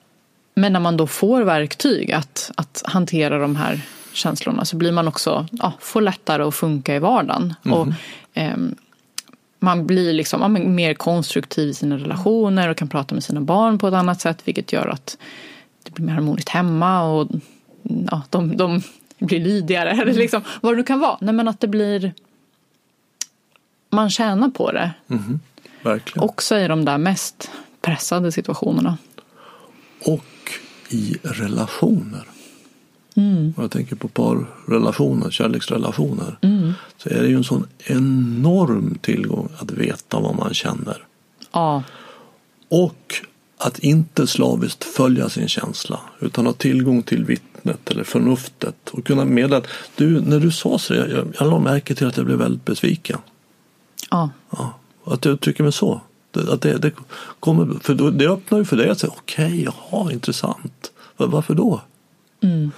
[0.54, 3.80] men när man då får verktyg att, att hantera de här
[4.12, 7.54] känslorna så blir man också, ja, får lättare att funka i vardagen.
[7.64, 7.78] Mm.
[7.78, 7.88] Och,
[8.34, 8.56] eh,
[9.58, 13.78] man blir liksom, ja, mer konstruktiv i sina relationer och kan prata med sina barn
[13.78, 15.18] på ett annat sätt vilket gör att
[15.94, 17.28] det blir mer harmoniskt hemma och
[18.10, 18.82] ja, de, de
[19.18, 19.90] blir lydigare.
[19.90, 21.18] Eller liksom, vad det nu kan vara.
[21.20, 22.14] Nej, men att det blir...
[23.90, 24.90] Man tjänar på det.
[25.08, 25.40] Mm,
[25.82, 26.28] verkligen.
[26.28, 28.98] Också i de där mest pressade situationerna.
[30.04, 30.52] Och
[30.88, 32.24] i relationer.
[33.16, 33.54] Mm.
[33.56, 36.38] jag tänker på parrelationer, kärleksrelationer.
[36.42, 36.72] Mm.
[36.96, 41.04] Så är det ju en sån enorm tillgång att veta vad man känner.
[41.52, 41.82] Ja.
[42.68, 43.14] Och
[43.60, 49.24] att inte slaviskt följa sin känsla utan ha tillgång till vittnet eller förnuftet och kunna
[49.24, 49.62] meddela
[49.96, 52.64] du, när du sa så, jag, jag, jag la märke till att jag blev väldigt
[52.64, 53.18] besviken.
[54.10, 54.30] Ja.
[54.50, 56.00] ja att jag uttrycker mig så.
[56.48, 56.92] Att det, det,
[57.40, 60.92] kommer, för det öppnar ju för dig att säga okej, okay, jaha, intressant.
[61.16, 61.80] Varför då?
[62.42, 62.70] Mm.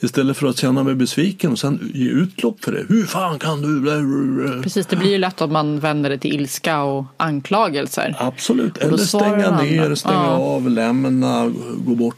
[0.00, 2.84] Istället för att känna mig besviken och sen ge utlopp för det.
[2.88, 4.62] Hur fan kan du?
[4.62, 8.16] Precis, det blir ju lätt att man vänder det till ilska och anklagelser.
[8.18, 10.30] Absolut, eller stänga ner, stänga ja.
[10.30, 12.16] av, lämna, gå bort.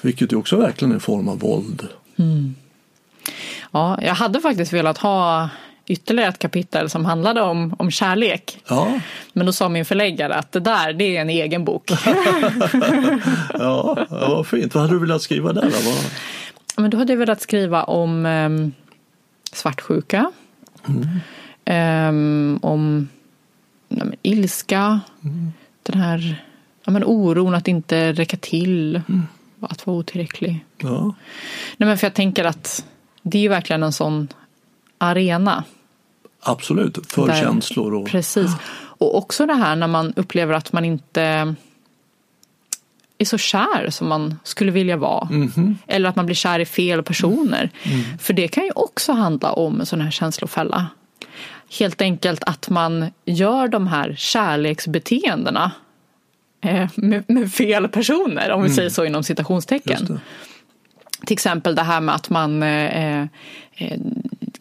[0.00, 1.88] Vilket ju också verkligen är en form av våld.
[2.16, 2.54] Mm.
[3.72, 5.48] Ja, jag hade faktiskt velat ha
[5.86, 8.58] ytterligare ett kapitel som handlade om, om kärlek.
[8.68, 9.00] Ja.
[9.32, 11.90] Men då sa min förläggare att det där det är en egen bok.
[13.54, 14.74] ja, vad fint.
[14.74, 15.94] Vad hade du velat skriva där då?
[16.82, 18.72] Men då hade jag velat skriva om um,
[19.52, 20.32] svartsjuka.
[20.88, 21.08] Mm.
[22.08, 23.08] Um, om
[23.88, 25.52] ja, men, ilska, mm.
[25.82, 26.44] den här
[26.84, 29.22] ja, men, oron att inte räcka till, mm.
[29.60, 30.64] att vara otillräcklig.
[30.78, 31.14] Ja.
[31.76, 32.84] Nej, men för jag tänker att
[33.22, 34.28] det är verkligen en sån
[35.02, 35.64] arena.
[36.40, 37.94] Absolut, för där, känslor.
[37.94, 38.06] Och...
[38.06, 38.50] Precis.
[38.74, 41.54] Och också det här när man upplever att man inte
[43.18, 45.28] är så kär som man skulle vilja vara.
[45.30, 45.78] Mm.
[45.86, 47.70] Eller att man blir kär i fel personer.
[47.82, 48.18] Mm.
[48.18, 50.86] För det kan ju också handla om en sån här känslofälla.
[51.78, 55.70] Helt enkelt att man gör de här kärleksbeteendena
[56.60, 58.76] eh, med, med, fel personer, om vi mm.
[58.76, 60.20] säger så inom citationstecken.
[61.26, 63.20] Till exempel det här med att man eh,
[63.74, 63.98] eh,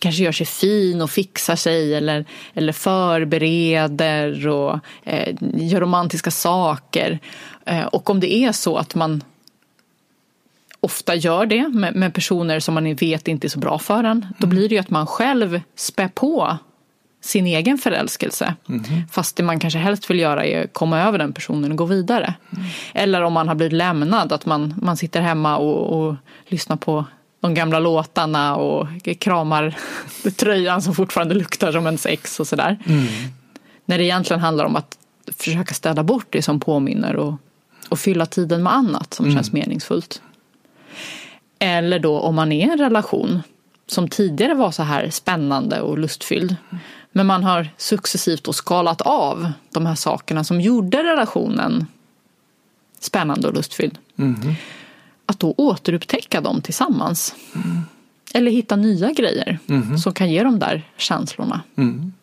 [0.01, 7.19] kanske gör sig fin och fixar sig eller, eller förbereder och eh, gör romantiska saker.
[7.65, 9.23] Eh, och om det är så att man
[10.79, 14.27] ofta gör det med, med, personer som man vet inte är så bra för en,
[14.37, 14.55] då mm.
[14.55, 16.57] blir det ju att man själv spär på
[17.21, 18.55] sin egen förälskelse.
[18.69, 18.83] Mm.
[19.11, 21.85] Fast det man kanske helst vill göra är att komma över den personen och gå
[21.85, 22.33] vidare.
[22.51, 22.65] Mm.
[22.93, 26.15] Eller om man har blivit lämnad, att man, man sitter hemma och, och
[26.47, 27.05] lyssnar på
[27.41, 28.87] de gamla låtarna och
[29.19, 29.77] kramar
[30.35, 32.79] tröjan som fortfarande luktar som ens ex och sådär.
[32.85, 33.05] Mm.
[33.85, 34.97] När det egentligen handlar om att
[35.37, 37.33] försöka städa bort det som påminner och,
[37.89, 39.37] och fylla tiden med annat som mm.
[39.37, 40.21] känns meningsfullt.
[41.59, 43.41] Eller då om man är i en relation
[43.87, 46.55] som tidigare var så här spännande och lustfylld.
[47.11, 51.85] Men man har successivt och skalat av de här sakerna som gjorde relationen
[52.99, 53.97] spännande och lustfylld.
[54.17, 54.55] Mm
[55.31, 57.35] att då återupptäcka dem tillsammans.
[57.55, 57.81] Mm.
[58.33, 59.97] Eller hitta nya grejer mm.
[59.97, 61.61] som kan ge de där känslorna.
[61.75, 62.13] Mm.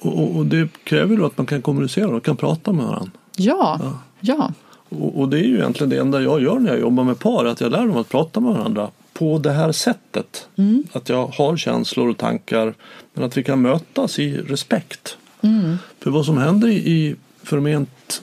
[0.00, 3.10] Och, och, det kräver då att man kan kommunicera och kan prata med varandra.
[3.36, 3.98] Ja, ja.
[4.20, 4.52] ja.
[4.88, 7.44] Och, och, det är ju egentligen det enda jag gör när jag jobbar med par,
[7.44, 10.48] att jag lär dem att prata med varandra på det här sättet.
[10.56, 10.84] Mm.
[10.92, 12.74] Att jag har känslor och tankar
[13.14, 15.16] men att vi kan mötas i respekt.
[15.40, 15.76] Mm.
[16.00, 18.22] För vad som händer i förment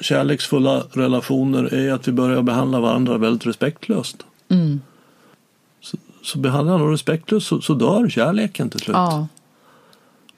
[0.00, 4.16] kärleksfulla relationer är att vi börjar behandla varandra väldigt respektlöst.
[4.48, 4.80] Mm.
[5.80, 8.96] Så, så behandlar jag någon respektlöst så, så, dör kärleken till slut.
[8.96, 9.26] Ja.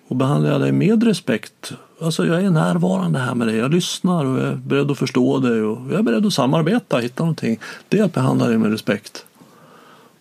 [0.09, 4.25] Och behandlar jag dig med respekt, alltså jag är närvarande här med dig, jag lyssnar
[4.25, 7.59] och jag är beredd att förstå dig och jag är beredd att samarbeta hitta någonting.
[7.89, 9.25] Det är att behandla dig med respekt.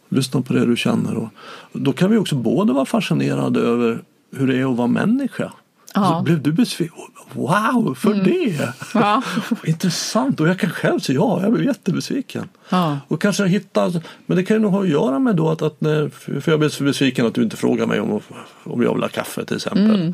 [0.09, 1.17] Lyssna på det du känner.
[1.17, 1.29] Och
[1.73, 4.03] då kan vi också både vara fascinerade över
[4.35, 5.51] hur det är att vara människa
[5.93, 6.15] Ja.
[6.17, 6.97] Så blev du besviken?
[7.33, 8.23] Wow, för mm.
[8.23, 8.73] det!
[8.93, 9.23] Ja.
[9.65, 10.39] Intressant!
[10.39, 12.49] Och jag kan själv säga ja, jag blev jättebesviken.
[12.69, 12.99] Ja.
[13.07, 13.91] Och kanske hitta,
[14.25, 16.59] men det kan ju nog ha att göra med då att, att när, för jag
[16.59, 18.21] blev så besviken att du inte frågade mig om,
[18.63, 19.95] om jag vill ha kaffe till exempel.
[19.95, 20.13] Mm.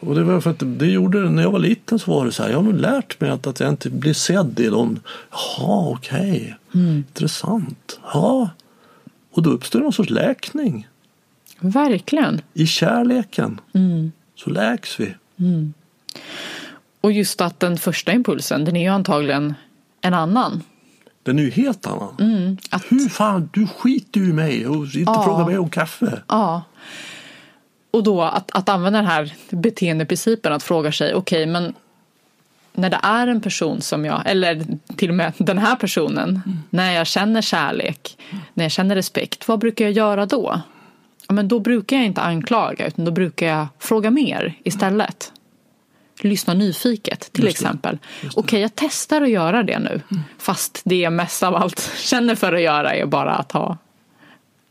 [0.00, 2.42] Och det var för att det gjorde, när jag var liten så var det så
[2.42, 5.00] här, jag har nog lärt mig att, att jag inte blir sedd i dem.
[5.30, 6.82] Jaha, okej, okay.
[6.82, 6.96] mm.
[6.96, 8.00] intressant.
[8.12, 8.50] Ja.
[9.32, 10.88] Och då uppstår någon sorts läkning.
[11.60, 12.40] Verkligen.
[12.54, 13.60] I kärleken.
[13.74, 15.14] Mm så läks vi.
[15.38, 15.74] Mm.
[17.00, 19.54] Och just att den första impulsen, den är ju antagligen
[20.00, 20.62] en annan.
[21.22, 22.14] Den är ju helt annan.
[22.20, 22.84] Mm, att...
[22.88, 25.22] Hur fan, du skiter ju i mig och inte ja.
[25.24, 26.22] frågar mig om kaffe.
[26.28, 26.62] Ja.
[27.90, 31.74] Och då att, att använda den här beteendeprincipen att fråga sig, okej okay, men
[32.72, 34.66] när det är en person som jag, eller
[34.96, 36.58] till och med den här personen, mm.
[36.70, 38.18] när jag känner kärlek,
[38.54, 40.60] när jag känner respekt, vad brukar jag göra då?
[41.28, 45.32] ja, men då brukar jag inte anklaga utan då brukar jag fråga mer istället.
[46.20, 47.98] Lyssna nyfiket till exempel.
[48.18, 50.02] Okej, okay, jag testar att göra det nu.
[50.10, 50.22] Mm.
[50.38, 53.78] Fast det jag mest av allt känner för att göra är bara att ha,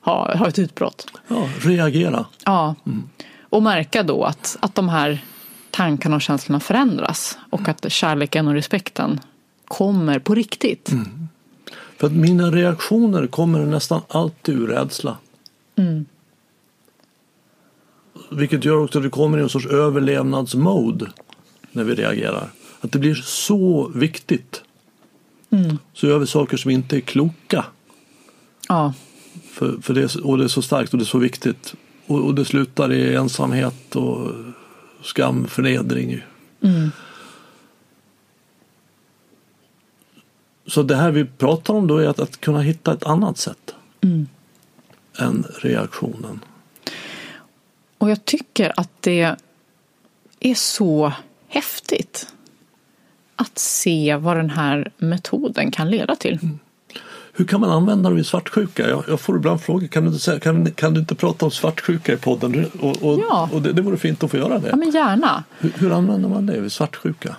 [0.02, 1.08] ha, ha ett utbrott.
[1.28, 2.26] Ja, reagera.
[2.46, 3.10] Ja, mm.
[3.42, 5.20] och märka då att, att de här
[5.72, 7.72] tankarna och känslorna förändras och mm.
[7.72, 9.20] att kärleken och respekten
[9.68, 10.92] kommer på riktigt.
[10.92, 11.28] Mm.
[11.98, 15.18] För att mina reaktioner kommer nästan alltid ur rädsla.
[15.76, 16.06] Mm.
[18.32, 21.08] Vilket gör också att vi kommer i en sorts överlevnadsmode
[21.72, 22.50] när vi reagerar.
[22.82, 24.64] Att det blir så viktigt.
[25.50, 25.78] Mm.
[25.94, 27.66] Så gör vi saker som inte är kloka.
[28.68, 28.94] Ja.
[29.52, 31.74] För, för det, och det är så starkt och det är så viktigt.
[32.06, 34.32] Och, och det slutar i ensamhet och
[35.02, 36.22] skam, förnedring.
[36.62, 36.92] Mm.
[40.66, 43.76] Så det här vi pratar om då är att, att kunna hitta ett annat sätt
[44.02, 44.28] mm.
[45.18, 46.40] än reaktionen.
[47.98, 49.36] Och jag tycker att det
[50.40, 51.14] är så
[51.48, 52.28] häftigt
[53.36, 56.40] att se vad den här metoden kan leda till.
[56.44, 56.60] Mm.
[57.34, 58.90] Hur kan man använda det vid svartsjuka?
[58.90, 62.14] Jag, jag, får ibland frågor, kan du, inte kan, kan du inte prata om svartsjuka
[62.14, 62.66] i podden?
[62.80, 63.50] Och, och, ja.
[63.54, 64.70] och det, det vore fint att få göra det.
[64.70, 65.44] Ja, men gärna.
[65.60, 67.36] Hur, hur använder man det vid svartsjuka?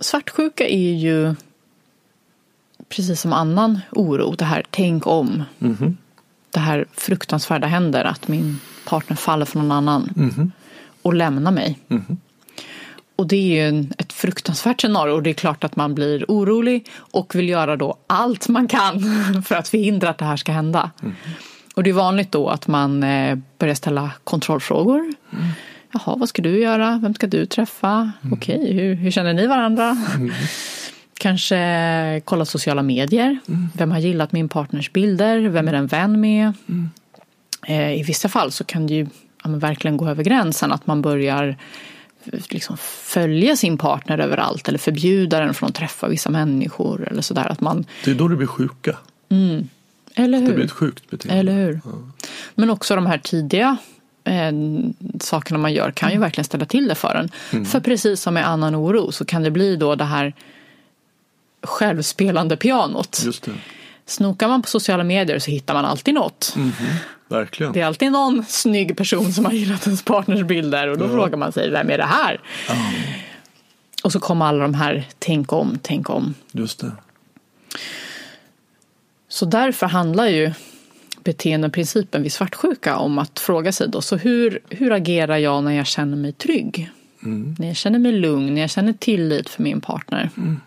[0.00, 1.34] Svartsjuka är ju
[2.88, 5.42] precis som annan oro, det här tänk om.
[5.60, 5.96] Mm -hmm.
[6.50, 10.52] Det här fruktansvärda händer, att min partner faller för någon annan mm.
[11.02, 11.78] och lämnar mig.
[11.88, 12.16] Mm.
[13.20, 16.24] Och det är ju en, ett fruktansvärt scenario och det är klart att man blir
[16.28, 19.02] orolig och vill göra då allt man kan
[19.46, 20.90] för att förhindra att det här ska hända.
[21.02, 21.14] Mm.
[21.74, 24.98] Och det är vanligt då att man eh, börjar ställa kontrollfrågor.
[24.98, 25.46] Mm.
[25.92, 27.00] Jaha, vad ska du göra?
[27.02, 28.12] Vem ska du träffa?
[28.22, 28.32] Mm.
[28.32, 29.96] Okej, hur, hur, känner ni varandra?
[30.14, 30.32] Mm.
[31.18, 33.38] Kanske kolla sociala medier.
[33.48, 33.68] Mm.
[33.74, 35.40] Vem har gillat min partners bilder?
[35.40, 36.52] Vem är den vän med?
[36.68, 36.90] Mm.
[37.66, 39.06] Eh, I vissa fall så kan det ju
[39.44, 41.56] ja, verkligen gå över gränsen att man börjar
[42.24, 47.46] liksom följa sin partner överallt eller förbjuda den från att träffa vissa människor eller sådär.
[47.52, 47.84] Att man...
[48.04, 48.96] Det är då det blir sjuka.
[49.28, 49.68] Mm.
[50.14, 50.46] Eller hur?
[50.46, 51.40] Det blir ett sjukt beteende.
[51.40, 51.80] Eller hur?
[51.84, 51.90] Ja.
[52.54, 53.76] Men också de här tidiga
[54.24, 54.52] eh,
[55.20, 56.22] sakerna man gör kan ju mm.
[56.22, 57.30] verkligen ställa till det för en.
[57.52, 57.64] Mm.
[57.64, 60.34] För precis som med annan oro så kan det bli då det här
[61.62, 63.22] självspelande pianot.
[63.24, 63.52] Just det.
[64.06, 66.52] Snokar man på sociala medier så hittar man alltid något.
[66.56, 66.94] Mm -hmm.
[67.28, 67.72] Verkligen.
[67.72, 71.08] Det är alltid någon snygg person som har gillat ens partners bilder och då ja.
[71.08, 72.40] frågar man sig, vem är det här?
[72.68, 72.92] Oh.
[74.02, 76.34] Och så kommer alla de här, tänk om, tänk om.
[76.52, 76.92] Just det.
[79.28, 80.52] Så därför handlar ju
[81.24, 85.86] beteendeprincipen vid svartsjuka om att fråga sig då, så hur, hur agerar jag när jag
[85.86, 86.90] känner mig trygg?
[87.22, 87.56] Mm.
[87.58, 90.30] När jag känner mig lugn, när jag känner tillit för min partner.
[90.36, 90.60] Mm.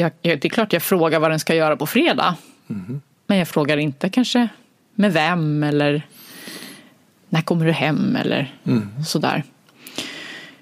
[0.00, 2.34] Jag, det är klart jag frågar vad den ska göra på fredag.
[2.70, 3.00] Mm.
[3.26, 4.48] Men jag frågar inte kanske
[4.94, 6.02] med vem eller
[7.28, 9.04] när kommer du hem eller mm.
[9.04, 9.44] sådär.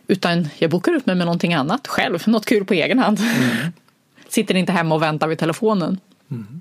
[0.07, 3.21] Utan jag bokar upp mig med någonting annat själv, något kul på egen hand.
[3.21, 3.73] Mm.
[4.29, 6.01] Sitter inte hemma och väntar vid telefonen.
[6.31, 6.61] Mm.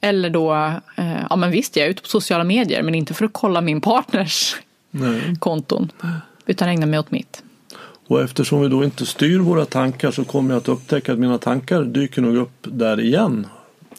[0.00, 0.54] Eller då,
[0.96, 3.60] eh, ja men visst jag är ute på sociala medier men inte för att kolla
[3.60, 4.56] min partners
[4.90, 5.36] Nej.
[5.38, 5.92] konton.
[6.46, 7.42] Utan ägna mig åt mitt.
[8.08, 11.38] Och eftersom vi då inte styr våra tankar så kommer jag att upptäcka att mina
[11.38, 13.46] tankar dyker nog upp där igen.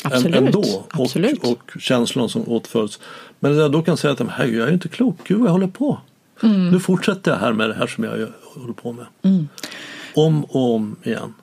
[0.03, 0.35] Absolut.
[0.35, 0.85] Ändå.
[0.89, 1.43] Absolut.
[1.43, 2.99] Och, och känslan som åtföljs.
[3.39, 5.97] Men jag då kan säga att jag är inte klok, gud vad jag håller på.
[6.43, 6.69] Mm.
[6.69, 9.05] Nu fortsätter jag här med det här som jag håller på med.
[9.21, 9.47] Mm.
[10.15, 11.33] Om och om igen.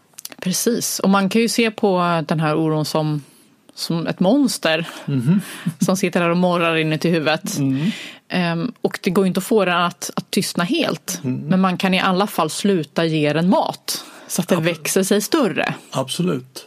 [0.43, 3.23] Precis, och man kan ju se på den här oron som
[3.77, 5.41] som ett monster mm.
[5.81, 7.59] som sitter där och morrar inuti huvudet.
[7.59, 7.91] Mm.
[8.33, 11.21] Um, och det går inte att få den att, att tystna helt.
[11.25, 11.41] Mm.
[11.41, 14.79] Men man kan i alla fall sluta ge den mat så att det Absolut.
[14.79, 15.75] växer sig större.
[15.91, 16.67] Absolut.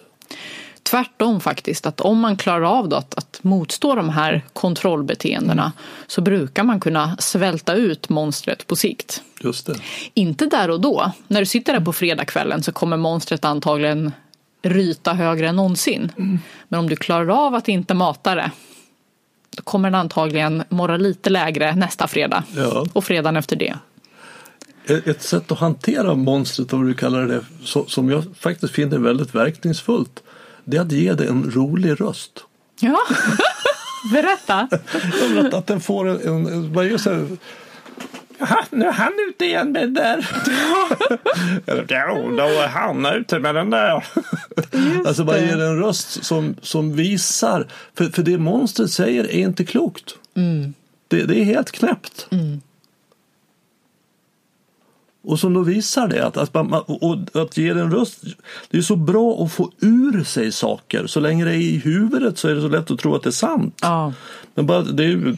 [0.84, 5.72] Tvärtom faktiskt, att om man klarar av att, att motstå de här kontrollbeteendena
[6.08, 9.22] så brukar man kunna svälta ut monstret på sikt.
[9.44, 9.76] Just det.
[10.14, 11.12] Inte där och då.
[11.28, 14.12] När du sitter där på fredagskvällen så kommer monstret antagligen
[14.62, 16.12] ryta högre än någonsin.
[16.18, 16.40] Mm.
[16.68, 18.52] Men om du klarar av att inte mata det
[19.60, 22.86] då kommer den antagligen morra lite lägre nästa fredag ja.
[22.94, 23.78] och fredagen efter det.
[25.06, 27.44] Ett sätt att hantera monstret, om du kallar det
[27.88, 30.24] som jag faktiskt finner väldigt verkningsfullt,
[30.64, 32.44] det är att ge det en rolig röst.
[32.80, 33.00] Ja,
[34.14, 34.68] berätta.
[35.58, 36.90] att den får en, en, man
[38.70, 40.30] nu är han ute igen med den där.
[41.88, 44.06] ja, då är han ute med den där.
[44.72, 47.68] Just alltså bara ger en röst som, som visar.
[47.94, 50.16] För, för det monstret säger är inte klokt.
[50.36, 50.74] Mm.
[51.08, 52.28] Det, det, är helt knäppt.
[52.32, 52.62] Mm.
[55.22, 58.24] Och som då visar det, att, att, man, och att ge en röst,
[58.70, 61.08] det är så bra att få ur sig saker.
[61.08, 63.30] Så länge det är i huvudet så är det så lätt att tro att det
[63.30, 63.80] är sant.
[63.82, 64.14] Ja.
[64.56, 65.36] Men bara, det är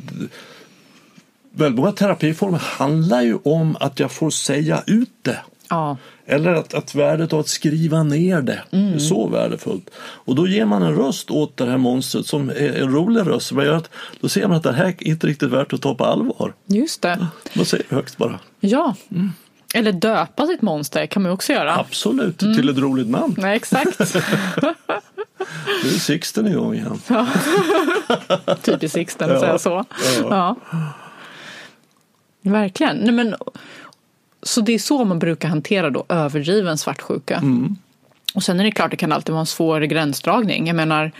[1.52, 5.40] väldigt många terapiformer handlar ju om att jag får säga ut det.
[5.70, 5.98] Ja.
[6.26, 8.94] Eller att, att värdet av att skriva ner det mm.
[8.94, 9.90] är så värdefullt.
[10.00, 13.48] Och då ger man en röst åt det här monstret som är en rolig röst.
[13.48, 13.90] Som gör att,
[14.22, 16.54] då ser man att det här är inte riktigt värt att ta på allvar.
[16.66, 17.28] Just det.
[17.54, 18.40] Man säger högt bara.
[18.60, 18.96] Ja.
[19.12, 19.32] Mm.
[19.74, 21.76] Eller döpa sitt monster kan man också göra.
[21.76, 22.56] Absolut, mm.
[22.56, 23.36] till ett roligt namn.
[23.38, 24.00] Nej, exakt.
[25.84, 27.02] nu är Sixten igång igen.
[27.08, 27.28] Ja.
[28.62, 29.86] Typiskt Sixten att säga så.
[30.30, 30.56] Ja.
[30.72, 30.94] ja.
[32.42, 32.98] Verkligen.
[32.98, 33.36] Nej, men,
[34.44, 37.36] så det är så man brukar hantera då överdriven svartsjuka.
[37.36, 37.76] Mm.
[38.34, 40.68] Och sen är det klart, det kan alltid vara en svår gränsdragning.
[40.68, 41.12] Jag menar,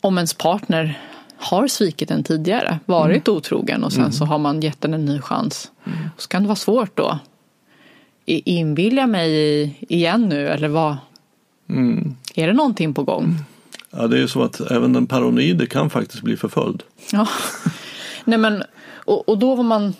[0.00, 0.98] om ens partner
[1.36, 3.36] har svikit en tidigare, varit mm.
[3.36, 4.12] otrogen och sen mm.
[4.12, 5.70] så har man gett den en ny chans.
[5.84, 5.98] Mm.
[6.16, 7.18] Så kan det vara svårt då.
[8.26, 10.96] Inbillar mig igen nu eller vad?
[11.68, 12.16] Mm.
[12.34, 13.36] Är det någonting på gång?
[13.90, 16.82] Ja, det är så att även den paranoide kan faktiskt bli förföljd.
[17.12, 17.28] Ja.
[18.24, 18.62] Nej, men
[19.10, 19.94] och, och då vad man,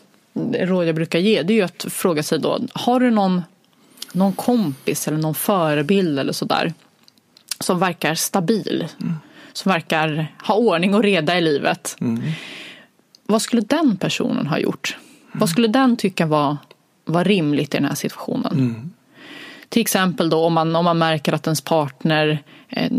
[0.52, 3.42] råd jag brukar ge det är ju att fråga sig då, har du någon,
[4.12, 6.72] någon kompis eller någon förebild eller sådär
[7.61, 9.14] som verkar stabil, mm.
[9.52, 11.96] som verkar ha ordning och reda i livet.
[12.00, 12.22] Mm.
[13.26, 14.96] Vad skulle den personen ha gjort?
[14.96, 15.40] Mm.
[15.40, 16.56] Vad skulle den tycka var,
[17.04, 18.52] var rimligt i den här situationen?
[18.52, 18.92] Mm.
[19.68, 22.90] Till exempel då om man, om man märker att ens partner eh,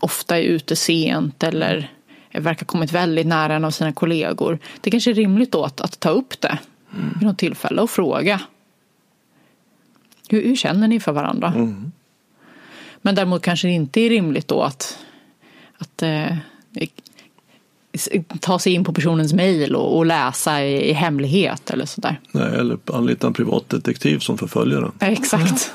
[0.00, 1.90] ofta är ute sent eller
[2.32, 4.58] verkar kommit väldigt nära en av sina kollegor.
[4.80, 6.58] Det kanske är rimligt då att, att ta upp det
[6.94, 7.14] mm.
[7.18, 8.40] vid något tillfälle och fråga.
[10.28, 11.52] Hur, hur känner ni för varandra?
[11.56, 11.92] Mm.
[13.02, 14.98] Men däremot kanske det inte är rimligt då att,
[15.78, 16.36] att eh,
[18.40, 22.20] ta sig in på personens mejl och, och, läsa i, i, hemlighet eller sådär.
[22.32, 24.92] Nej, eller anlita en privatdetektiv som förföljer den.
[25.00, 25.72] Exakt.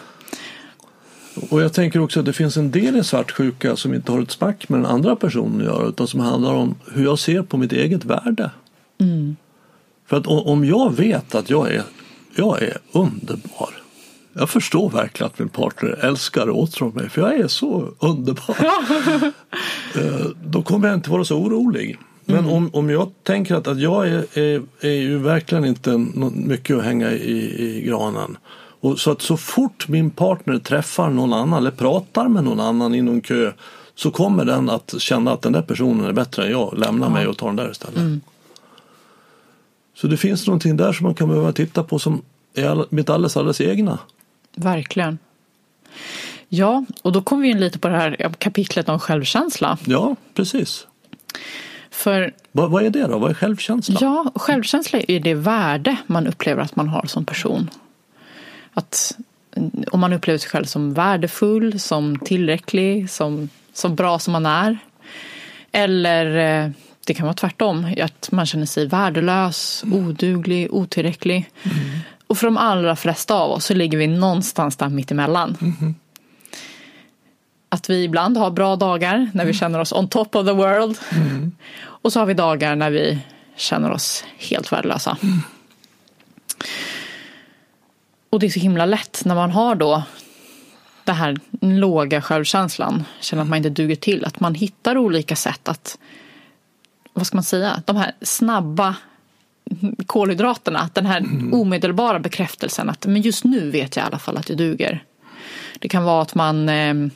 [1.50, 4.32] Och jag tänker också att det finns en del i svartsjuka som inte har ett
[4.32, 7.58] smack med den andra personen att göra utan som handlar om hur jag ser på
[7.58, 8.52] mitt eget värde.
[9.00, 9.36] Mm.
[10.08, 11.84] För att om jag vet att jag är,
[12.36, 13.86] jag är underbar
[14.38, 18.58] jag förstår verkligen att min partner älskar och åtrår mig för jag är så underbar.
[19.96, 21.98] Eh, då kommer jag inte vara så orolig.
[22.26, 22.52] Men mm.
[22.52, 25.98] om, om jag tänker att, att jag är, är, är ju verkligen inte
[26.34, 28.38] mycket att hänga i, i granen.
[28.86, 32.96] Och så att så fort min partner träffar någon annan eller pratar med någon annan
[32.96, 33.52] i någon kö
[33.96, 36.78] så kommer den att känna att den där personen är bättre än jag.
[36.78, 37.10] Lämna ja.
[37.10, 37.98] mig och ta den där istället.
[37.98, 38.22] Mm.
[39.96, 42.22] Så det finns någonting där som man kan behöva titta på som
[42.54, 44.00] är mitt alldeles, alldeles egna.
[44.56, 45.18] Verkligen.
[46.50, 49.78] Ja, och då kommer vi in lite på det här kapitlet om självkänsla.
[49.86, 50.88] Ja, precis.
[51.92, 53.18] För, vad, vad är det då?
[53.18, 53.98] Vad är självkänsla?
[54.02, 57.70] Ja, självkänsla är det värde man upplever att man har som person.
[58.76, 59.18] Att
[59.92, 64.78] om man upplever sig själv som värdefull, som tillräcklig, som, som bra som man är.
[65.72, 66.72] Eller eh,
[67.06, 71.50] det kan vara tvärtom, att man känner sig värdelös, oduglig, otillräcklig.
[71.64, 72.00] Mm.
[72.28, 75.58] Och för de allra flesta av oss så ligger vi någonstans där mittemellan.
[75.62, 75.96] Mm.
[77.70, 79.54] Att vi ibland har bra dagar när vi mm.
[79.54, 80.98] känner oss on top of the world.
[81.12, 81.52] Mm.
[81.86, 83.20] Och så har vi dagar när vi
[83.56, 85.18] känner oss helt värdelösa.
[85.24, 85.40] Mm.
[88.36, 90.04] Och det är så himla lätt när man har då
[91.04, 95.68] den här låga självkänslan, känner att man inte duger till, att man hittar olika sätt
[95.68, 95.98] att,
[97.14, 98.96] vad ska man säga, de här snabba
[100.06, 101.54] kolhydraterna, den här mm.
[101.54, 105.04] omedelbara bekräftelsen att men just nu vet jag i alla fall att jag duger.
[105.80, 107.10] Det kan vara att man eh,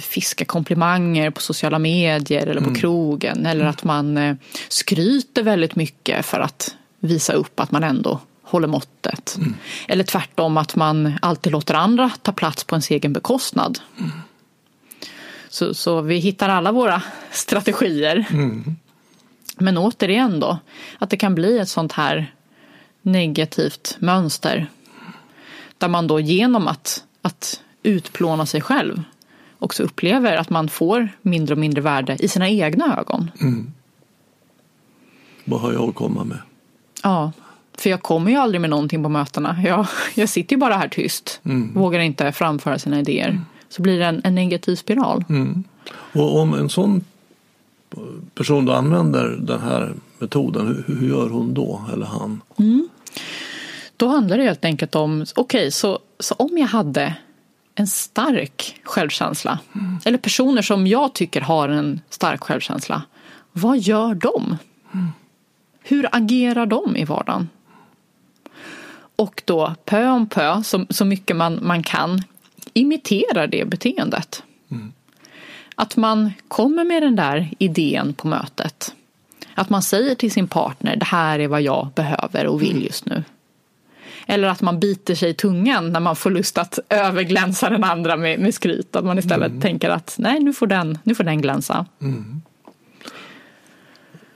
[0.00, 2.80] fiskar komplimanger på sociala medier eller på mm.
[2.80, 4.36] krogen eller att man eh,
[4.68, 9.36] skryter väldigt mycket för att visa upp att man ändå håller måttet.
[9.38, 9.54] Mm.
[9.88, 13.78] Eller tvärtom att man alltid låter andra ta plats på ens egen bekostnad.
[13.98, 14.10] Mm.
[15.48, 18.24] Så, så vi hittar alla våra strategier.
[18.30, 18.76] Mm.
[19.58, 20.58] Men återigen då,
[20.98, 22.34] att det kan bli ett sånt här
[23.02, 24.66] negativt mönster.
[25.78, 29.02] Där man då genom att, att utplåna sig själv
[29.62, 33.30] också upplever att man får mindre och mindre värde i sina egna ögon.
[33.40, 33.72] Mm.
[35.44, 36.38] Vad har jag att komma med?
[37.02, 37.32] Ja,
[37.78, 39.56] för jag kommer ju aldrig med någonting på mötena.
[39.64, 41.74] Jag, jag sitter ju bara här tyst, mm.
[41.74, 43.28] vågar inte framföra sina idéer.
[43.28, 43.40] Mm.
[43.68, 45.24] Så blir det en, en negativ spiral.
[45.28, 45.64] Mm.
[46.12, 47.04] Och om en sån
[48.34, 52.40] person då använder den här metoden, hur, hur gör hon då, eller han?
[52.58, 52.88] Mm.
[53.96, 57.14] Då handlar det helt enkelt om, okej, okay, så, så om jag hade
[57.74, 59.98] en stark självkänsla, mm.
[60.04, 63.02] eller personer som jag tycker har en stark självkänsla,
[63.52, 64.56] vad gör de?
[65.82, 67.48] Hur agerar de i vardagen?
[69.22, 72.22] Och då pö om pö, så, så mycket man, man kan,
[72.72, 74.42] imitera det beteendet.
[74.70, 74.92] Mm.
[75.74, 78.94] Att man kommer med den där idén på mötet.
[79.54, 82.82] Att man säger till sin partner, det här är vad jag behöver och vill mm.
[82.82, 83.24] just nu.
[84.26, 88.16] Eller att man biter sig i tungan när man får lust att överglänsa den andra
[88.16, 88.96] med, med skryt.
[88.96, 89.60] Att man istället mm.
[89.60, 91.86] tänker att nej, nu får den, nu får den glänsa.
[92.00, 92.42] Mm.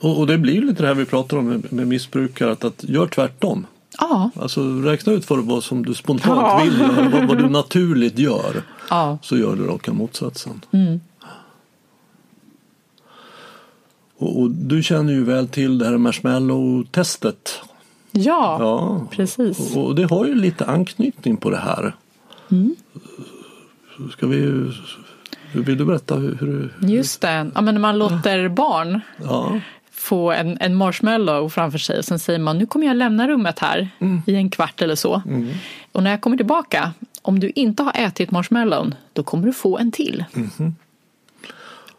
[0.01, 2.85] Och, och, det blir lite det här vi pratar om med, med missbrukare, att, att
[2.85, 3.67] gör tvärtom.
[3.99, 4.31] Ja.
[4.41, 6.63] Alltså räkna ut vad, vad som du spontant ja.
[6.65, 8.63] vill göra, vad, vad, du naturligt gör.
[8.91, 9.19] Ja.
[9.23, 10.61] Så gör du raka motsatsen.
[10.71, 11.01] Mm.
[14.19, 17.63] Och, och, du känner ju väl till det här marshmallow-testet.
[18.11, 19.77] Ja, ja, precis.
[19.77, 21.97] Och, och, det har ju lite anknytning på det här.
[22.51, 22.77] Mm.
[24.13, 24.71] Ska vi,
[25.53, 29.61] vill du berätta hur, hur Just det, ja, men när man låter barn ja.
[30.07, 33.59] Få en, en marshmallow framför sig och sen säger man nu kommer jag lämna rummet
[33.59, 34.23] här mm.
[34.27, 35.23] i en kvart eller så.
[35.27, 35.49] Mm.
[35.93, 36.93] Och när jag kommer tillbaka,
[37.23, 40.25] om du inte har ätit marshmallown, då kommer du få en till.
[40.35, 40.75] Mm.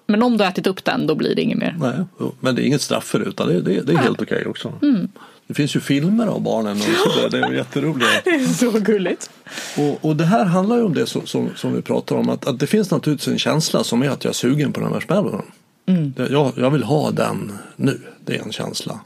[0.08, 1.76] Men om du har ätit upp den då blir det inget mer.
[1.80, 4.38] Nej, men det är inget straff för det utan det, det, det är helt okej
[4.38, 4.74] okay också.
[4.82, 5.08] Mm.
[5.48, 8.10] Det finns ju filmer av barnen och så Det är jätteroligt.
[8.24, 9.30] det är så gulligt.
[9.78, 12.30] Och, och det här handlar ju om det som, som, som vi pratar om.
[12.30, 14.94] Att, att, det finns naturligtvis en känsla som är att jag är sugen på den
[14.94, 15.46] här spädbarnen.
[15.88, 16.14] Mm.
[16.16, 18.00] Jag, jag vill ha den nu.
[18.26, 19.00] Det är en känsla.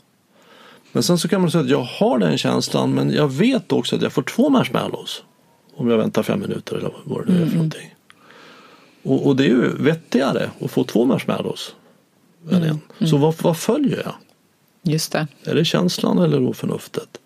[0.92, 3.96] Men sen så kan man säga att jag har den känslan men jag vet också
[3.96, 5.24] att jag får två marshmallows.
[5.76, 7.56] Om jag väntar fem minuter eller vad det nu är för mm.
[7.56, 7.96] någonting.
[9.04, 11.76] Och, och, det är ju vettigare att få två marshmallows.
[12.52, 13.08] än en.
[13.08, 14.14] Så vad, vad följer jag?
[14.94, 15.28] Just det.
[15.44, 17.21] Är det känslan eller då förnuftet?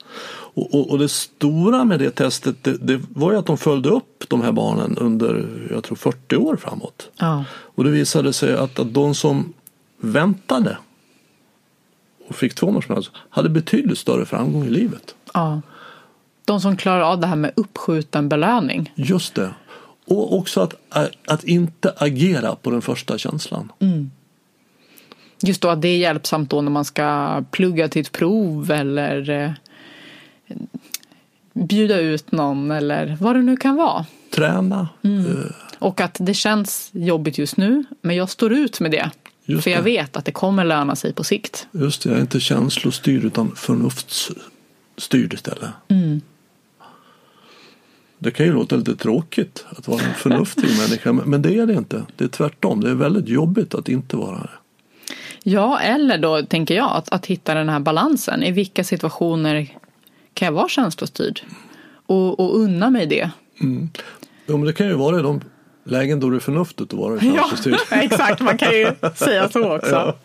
[0.56, 3.90] Och, och, och, det stora med det testet det, det, var ju att de följde
[3.90, 7.10] upp de här barnen under jag tror 40 år framåt.
[7.18, 7.46] Ja.
[7.52, 9.54] Och det visade sig att, att de som
[9.98, 10.78] väntade
[12.28, 15.16] och fick tvåmånadersmödrar hade betydligt större framgång i livet.
[15.34, 15.62] Ja.
[16.46, 18.94] De som klarar av det här med uppskjuten belöning.
[18.96, 19.54] Just det.
[20.08, 20.74] Och också att,
[21.28, 23.72] att inte agera på den första känslan.
[23.80, 24.12] Mm.
[25.42, 29.30] Just då att det är hjälpsamt då när man ska plugga till ett prov eller
[29.30, 29.52] eh,
[31.54, 34.06] bjuda ut någon eller vad det nu kan vara.
[34.30, 34.90] Träna.
[35.02, 35.26] Mm.
[35.26, 35.46] Uh.
[35.80, 39.12] Och att det känns jobbigt just nu men jag står ut med det.
[39.46, 39.84] Just för jag det.
[39.84, 41.68] vet att det kommer löna sig på sikt.
[41.72, 45.70] Just det, jag är inte känslostyrd utan förnuftsstyrd istället.
[45.88, 46.22] Mm.
[48.18, 51.74] Det kan ju låta lite tråkigt att vara en förnuftig människa men det är det
[51.74, 52.06] inte.
[52.16, 54.50] Det är tvärtom, det är väldigt jobbigt att inte vara det.
[55.44, 58.44] Ja, eller då tänker jag att, att hitta den här balansen.
[58.44, 59.78] I vilka situationer
[60.36, 61.42] kan jag vara känslostyrd?
[62.06, 63.30] Och, och unna mig det.
[63.62, 63.90] Mm.
[64.46, 65.42] Ja, men det kan ju vara i de
[65.84, 67.76] lägen då det är förnuftigt att vara känslostyrd.
[67.92, 69.96] Ja, exakt, man kan ju säga så också.
[69.96, 70.16] Ja.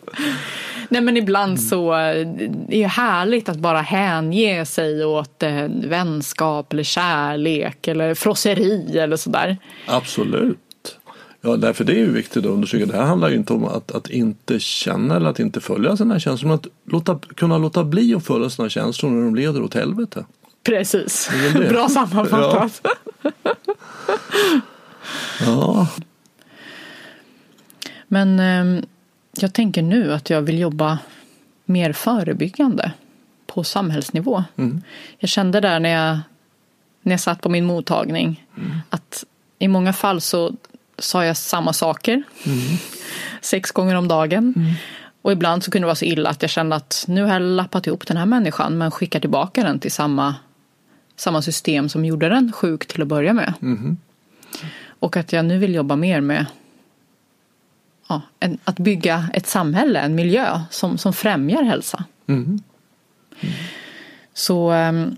[0.89, 2.25] Nej men ibland så är
[2.69, 9.57] det härligt att bara hänge sig åt eh, vänskap eller kärlek eller frosseri eller sådär.
[9.87, 10.57] Absolut.
[11.41, 12.85] Ja, därför det är ju viktigt att undersöka.
[12.85, 16.19] Det här handlar ju inte om att, att inte känna eller att inte följa sina
[16.19, 16.47] känslor.
[16.47, 20.25] Men att låta, kunna låta bli att följa sina känslor när de leder åt helvete.
[20.63, 21.29] Precis.
[21.53, 22.87] Bra sammanfattat.
[23.23, 23.31] Ja.
[25.45, 25.87] ja.
[28.07, 28.83] Men eh,
[29.39, 30.99] jag tänker nu att jag vill jobba
[31.65, 32.91] mer förebyggande
[33.47, 34.43] på samhällsnivå.
[34.57, 34.81] Mm.
[35.17, 36.19] Jag kände där när jag,
[37.01, 38.71] när jag satt på min mottagning mm.
[38.89, 39.23] att
[39.59, 40.55] i många fall så
[40.97, 42.77] sa jag samma saker mm.
[43.41, 44.53] sex gånger om dagen.
[44.55, 44.73] Mm.
[45.21, 47.41] Och ibland så kunde det vara så illa att jag kände att nu har jag
[47.41, 50.35] lappat ihop den här människan men skickar tillbaka den till samma,
[51.15, 53.53] samma system som gjorde den sjuk till att börja med.
[53.61, 53.97] Mm.
[54.99, 56.45] Och att jag nu vill jobba mer med
[58.09, 62.03] ja, en, att bygga ett samhälle, en miljö som, som främjar hälsa.
[62.27, 62.59] Mm.
[64.33, 65.17] Så um,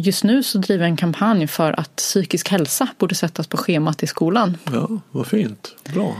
[0.00, 4.02] Just nu så driver jag en kampanj för att psykisk hälsa borde sättas på schemat
[4.02, 4.56] i skolan.
[4.72, 5.76] Ja, vad fint.
[5.94, 6.16] Bra.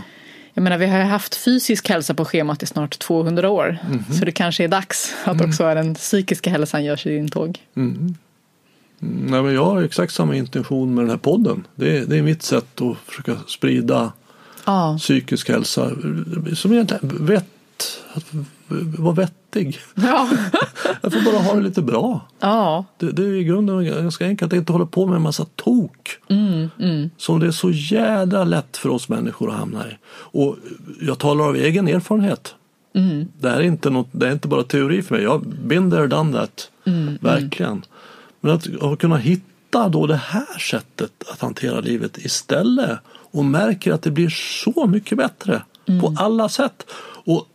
[0.55, 3.79] Jag menar, vi har haft fysisk hälsa på schemat i snart 200 år.
[3.87, 4.05] Mm.
[4.19, 5.49] Så det kanske är dags att mm.
[5.49, 7.59] också den psykiska hälsan gör sig intåg.
[7.77, 8.15] Mm.
[8.99, 11.67] Nej, men jag har exakt samma intention med den här podden.
[11.75, 14.13] Det är, det är mitt sätt att försöka sprida
[14.65, 14.97] ja.
[14.99, 15.91] psykisk hälsa.
[16.55, 18.01] Som egentligen vett,
[18.99, 19.79] vara vettig.
[19.95, 20.29] Ja.
[21.03, 22.21] jag får bara ha det lite bra.
[22.41, 22.85] Ja.
[22.99, 26.19] Det, det är i grunden ganska enkelt att inte hålla på med en massa tok.
[26.29, 27.11] Mm, mm.
[27.17, 29.91] Som det är så jädra lätt för oss människor att hamna i.
[30.09, 30.57] Och
[31.01, 32.55] jag talar av egen erfarenhet.
[32.95, 33.29] Mm.
[33.41, 35.25] Det här är inte, något, det är inte bara teori för mig.
[35.25, 36.71] Jag been there, done that.
[36.85, 37.83] Mm, Verkligen.
[38.41, 43.93] Men att, att kunna hitta då det här sättet att hantera livet istället och märker
[43.93, 46.01] att det blir så mycket bättre Mm.
[46.01, 46.87] på alla sätt.
[47.25, 47.47] Och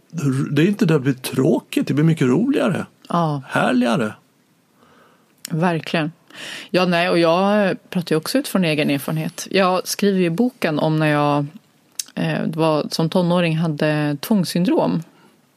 [0.51, 2.85] det är inte det blir tråkigt, det blir mycket roligare.
[3.09, 3.41] Ja.
[3.47, 4.13] Härligare.
[5.49, 6.11] Verkligen.
[6.69, 9.47] Ja, nej, och jag pratar ju också utifrån egen erfarenhet.
[9.51, 11.45] Jag skriver ju boken om när jag
[12.15, 15.03] eh, var, som tonåring hade tvångssyndrom,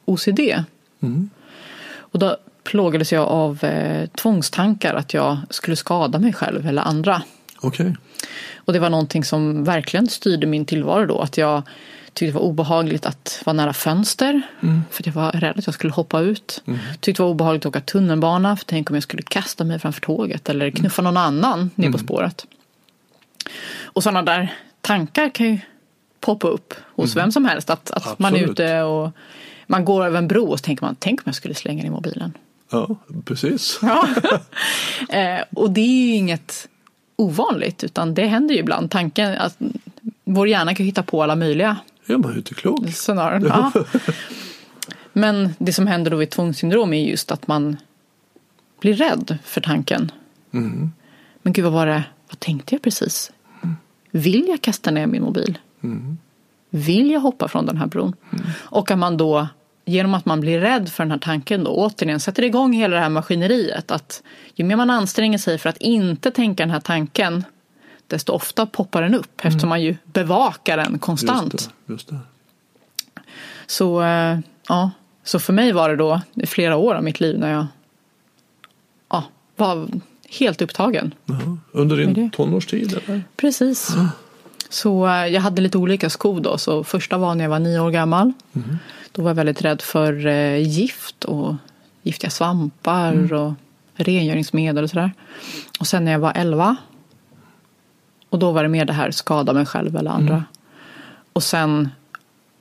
[0.05, 0.41] OCD.
[1.01, 1.31] Mm.
[1.97, 7.23] Och då plågades jag av eh, tvångstankar att jag skulle skada mig själv eller andra.
[7.61, 7.93] Okay.
[8.57, 11.19] Och det var någonting som verkligen styrde min tillvaro då.
[11.19, 11.63] Att jag
[12.15, 14.43] tyckte det var obehagligt att vara nära fönster.
[14.63, 14.83] Mm.
[14.91, 16.63] För jag var rädd att jag skulle hoppa ut.
[16.67, 16.79] Mm.
[17.01, 18.57] Tyckte det var obehagligt att åka tunnelbana.
[18.57, 20.49] För tänk om jag skulle kasta mig framför tåget.
[20.49, 22.07] Eller knuffa någon annan ner på Mm.
[22.07, 22.47] spåret.
[23.83, 25.59] Och sådana där tankar kan ju
[26.21, 27.71] poppa upp hos vem som helst.
[27.71, 28.51] Att, att man är Mm.
[28.51, 29.11] Ute och
[29.67, 31.91] man går över en bro och så tänker man, tänk om jag skulle slänga ner
[31.91, 32.33] mobilen.
[32.71, 33.79] Ja, precis.
[33.83, 34.09] Ja.
[35.09, 36.69] eh, och det är ju inget
[37.17, 38.91] ovanligt utan det händer ju ibland.
[38.91, 39.57] Tanken att
[40.25, 41.77] vår hjärna kan hitta på alla möjliga
[42.07, 42.91] Ja, man är inte klok.
[42.93, 43.43] scenarion.
[43.49, 43.73] Ja.
[45.13, 47.77] Men det som händer då vid tvångssyndrom är just att man
[48.81, 50.13] blir rädd för tanken.
[50.53, 50.93] Mm.
[51.43, 52.05] Men gud, vad var det?
[52.29, 53.33] Vad tänkte jag precis?
[54.11, 55.59] Vill jag kasta ner min mobil?
[55.83, 56.19] Mm.
[56.71, 58.17] Vill jag hoppa från den här bron?
[58.55, 59.49] Och att man då,
[59.85, 63.03] genom att man blir rädd för den här tanken då, återigen sätter igång hela det
[63.03, 63.91] här maskineriet.
[63.91, 64.23] Att
[64.55, 67.45] ju mer man anstränger sig för att inte tänka den här tanken,
[68.07, 71.53] desto ofta poppar den upp eftersom man ju bevakar den konstant.
[71.53, 71.93] Just det.
[71.93, 72.19] Just det.
[73.67, 74.39] Så, eh,
[74.69, 74.91] ja.
[75.25, 77.67] Så för mig var det då flera år av mitt liv när jag
[79.11, 79.25] ja,
[79.57, 79.89] var
[80.39, 81.15] helt upptagen.
[81.25, 81.59] Jaha.
[81.73, 83.23] Under din tonårstid eller?
[83.37, 83.97] Precis.
[84.69, 86.59] Så eh, jag hade lite olika skov då.
[86.59, 88.33] Så första var när jag var nio år gammal.
[88.53, 88.77] Mm.
[89.13, 91.55] Då var jag väldigt rädd för eh, gift och
[92.03, 93.33] giftiga svampar mm.
[93.41, 93.53] och
[93.95, 95.13] rengöringsmedel och sådär.
[95.81, 96.77] Och sen när jag var elva.
[98.35, 100.35] Och då var det mer det här skada mig själv eller andra.
[100.35, 100.45] Mm.
[101.33, 101.89] Och sen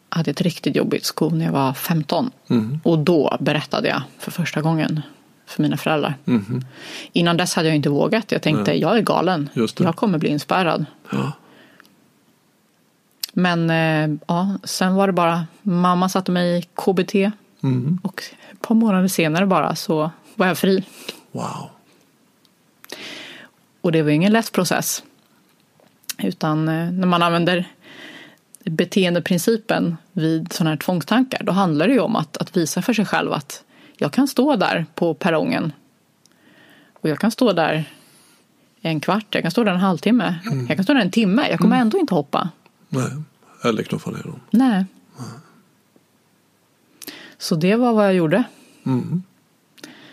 [0.10, 2.32] hade jag ett riktigt jobbigt skov när jag var 15.
[2.48, 2.80] Mm.
[2.84, 5.02] Och då berättade jag för första gången
[5.46, 6.16] för mina föräldrar.
[6.26, 6.66] Mm.
[7.14, 8.32] Innan dess hade jag inte vågat.
[8.32, 8.82] Jag tänkte, Nej.
[8.82, 9.50] jag är galen.
[9.78, 10.86] Jag kommer bli inspärrad.
[11.10, 11.32] Ja.
[13.34, 17.16] Men eh, ja, sen var det bara, mamma satte mig i KBT.
[17.64, 18.00] Mm.
[18.04, 20.84] Och ett par månader senare bara så var jag fri.
[21.32, 21.70] Wow.
[23.82, 25.04] Och det var ingen lätt process.
[26.24, 27.68] Utan eh, när man använder
[28.64, 33.06] beteendeprincipen vid sådana här tvångstankar, då handlar det ju om att, att visa för sig
[33.06, 33.64] själv att
[33.98, 35.74] jag kan stå där på perrongen
[36.94, 37.90] och jag kan stå där
[38.82, 40.68] en kvart, jag kan stå där en halvtimme, mm.
[40.68, 41.82] jag kan stå där en timme, jag kommer mm.
[41.82, 42.50] ändå inte hoppa.
[42.90, 43.12] Nej,
[43.64, 44.40] eller knuffa ner dem.
[44.50, 44.86] Nej.
[45.18, 45.28] Nej.
[47.38, 48.44] Så det var vad jag gjorde.
[48.86, 49.24] Mm.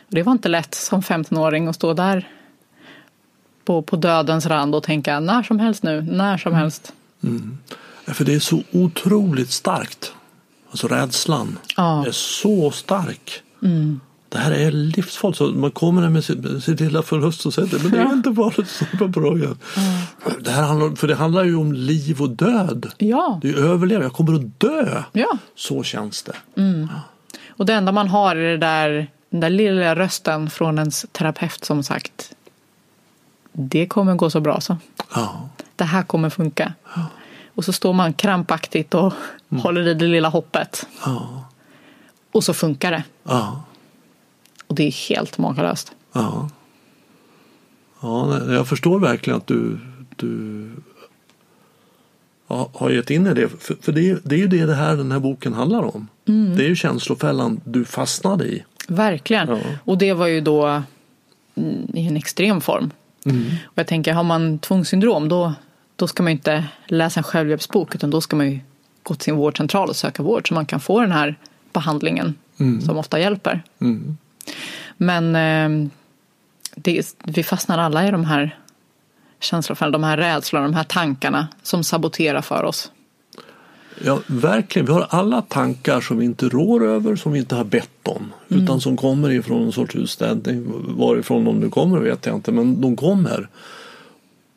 [0.09, 2.29] Det var inte lätt som 15-åring att stå där
[3.71, 6.61] på, på dödens rand och tänka när som helst nu, när som mm.
[6.61, 6.93] helst.
[7.23, 7.59] Mm.
[8.07, 10.13] För det är så otroligt starkt.
[10.71, 12.07] Alltså rädslan ja.
[12.07, 13.43] är så stark.
[13.63, 14.01] Mm.
[14.29, 15.39] Det här är livsfarligt.
[15.39, 16.25] Så man kommer med
[16.63, 19.59] sitt lilla förlust och säger men det är inte bara att stå på ryggen.
[19.77, 20.33] Ja.
[20.41, 22.93] Det här handlar, för det handlar ju om liv och död.
[22.99, 23.39] Ja.
[23.43, 25.03] Det är överleva, jag kommer att dö.
[25.13, 25.39] Ja.
[25.55, 26.37] Så känns det.
[26.57, 26.89] Mm.
[26.93, 27.01] Ja.
[27.49, 31.65] Och det enda man har är det där, den där lilla rösten från ens terapeut
[31.65, 32.35] som sagt
[33.61, 34.77] det kommer gå så bra så.
[35.15, 35.49] Ja.
[35.77, 36.75] Det här kommer funka.
[36.95, 37.07] Ja.
[37.55, 39.13] Och så står man krampaktigt och
[39.51, 39.63] mm.
[39.63, 40.87] håller i det lilla hoppet.
[41.05, 41.45] Ja.
[42.33, 43.03] Och så funkar det.
[43.23, 43.63] Ja.
[44.67, 45.93] Och det är helt makalöst.
[46.13, 46.49] Ja.
[48.01, 49.79] Ja, jag förstår verkligen att du,
[50.17, 50.69] du
[52.73, 53.49] har gett in i det.
[53.49, 56.09] För, för det, är, det är ju det, det här, den här boken handlar om.
[56.29, 56.57] Mm.
[56.57, 58.65] Det är ju känslofällan du fastnade i.
[58.89, 59.49] Verkligen.
[59.49, 59.59] Ja.
[59.85, 60.83] Och det var ju då
[61.95, 62.91] i en extrem form.
[63.27, 63.47] Mm.
[63.65, 65.55] Och jag tänker, har man tvångssyndrom då,
[65.97, 68.61] då ska man inte läsa en självhjälpsbok utan då ska man ju
[69.03, 71.39] gå till sin vårdcentral och söka vård så man kan få den här
[71.73, 72.81] behandlingen mm.
[72.81, 73.63] som ofta hjälper.
[73.81, 74.19] Mm.
[74.97, 75.91] Men eh,
[76.75, 78.59] det, vi fastnar alla i de här
[79.41, 82.93] känslorna, de här rädslorna, de här tankarna som saboterar för oss.
[84.05, 84.87] Ja, verkligen.
[84.87, 88.33] Vi har alla tankar som vi inte rår över, som vi inte har bett om.
[88.49, 88.63] Mm.
[88.63, 90.73] Utan som kommer ifrån en sorts utställning.
[90.99, 93.49] Varifrån de nu kommer vet jag inte, men de kommer.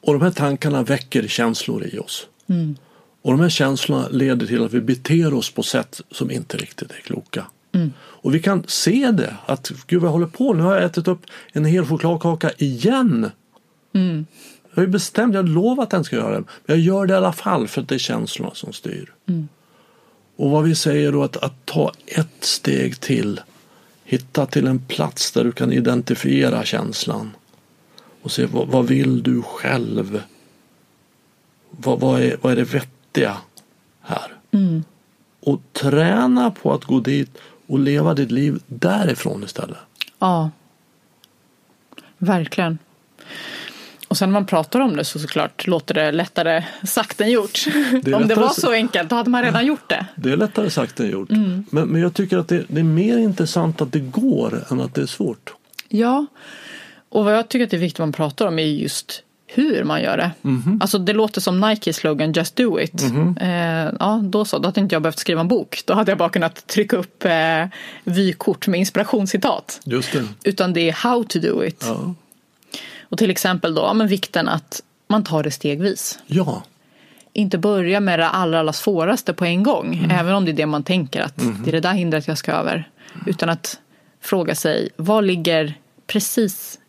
[0.01, 2.27] Och de här tankarna väcker känslor i oss.
[2.47, 2.75] Mm.
[3.21, 6.91] Och de här känslorna leder till att vi beter oss på sätt som inte riktigt
[6.91, 7.45] är kloka.
[7.71, 7.93] Mm.
[7.99, 11.07] Och vi kan se det, att gud vad jag håller på, nu har jag ätit
[11.07, 13.29] upp en hel chokladkaka igen.
[13.93, 14.25] Mm.
[14.73, 16.43] Jag har ju bestämt, jag har lovat att den ska göra det.
[16.65, 19.13] Men jag gör det i alla fall för att det är känslorna som styr.
[19.25, 19.47] Mm.
[20.35, 23.41] Och vad vi säger då att, att ta ett steg till.
[24.03, 27.31] Hitta till en plats där du kan identifiera känslan.
[28.21, 30.21] Och se vad, vad vill du själv?
[31.69, 33.37] Vad, vad, är, vad är det vettiga
[34.01, 34.33] här?
[34.51, 34.83] Mm.
[35.39, 39.77] Och träna på att gå dit och leva ditt liv därifrån istället.
[40.19, 40.51] Ja,
[42.17, 42.77] verkligen.
[44.13, 47.65] Och sen när man pratar om det så såklart låter det lättare sagt än gjort.
[48.03, 50.05] Det om det var så enkelt då hade man redan gjort det.
[50.15, 51.31] Det är lättare sagt än gjort.
[51.31, 51.65] Mm.
[51.69, 54.95] Men, men jag tycker att det, det, är mer intressant att det går än att
[54.95, 55.53] det är svårt.
[55.89, 56.25] Ja,
[57.09, 59.83] och vad jag tycker att det är viktigt att man pratar om är just hur
[59.83, 60.31] man gör det.
[60.43, 60.79] Mm.
[60.81, 63.01] Alltså det låter som Nike slogan Just do it.
[63.01, 64.57] Mm eh, ja, då så.
[64.57, 65.81] Då hade inte jag behövt skriva en bok.
[65.85, 67.65] Då hade jag bara kunnat trycka upp eh,
[68.03, 69.79] vykort med inspirationscitat.
[69.83, 70.27] Just det.
[70.43, 71.85] Utan det är how to do it.
[71.87, 72.13] Ja.
[73.13, 76.19] Och till exempel då, men vikten att man tar det stegvis.
[76.27, 76.63] Ja.
[77.33, 79.95] Inte börja med det allra, allra svåraste på en gång.
[79.95, 80.11] Mm.
[80.11, 81.57] Även om det är det man tänker att mm.
[81.63, 82.89] det är det där hindret jag ska över.
[83.25, 83.79] Utan att
[84.21, 85.73] fråga sig, vad ligger
[86.07, 86.79] precis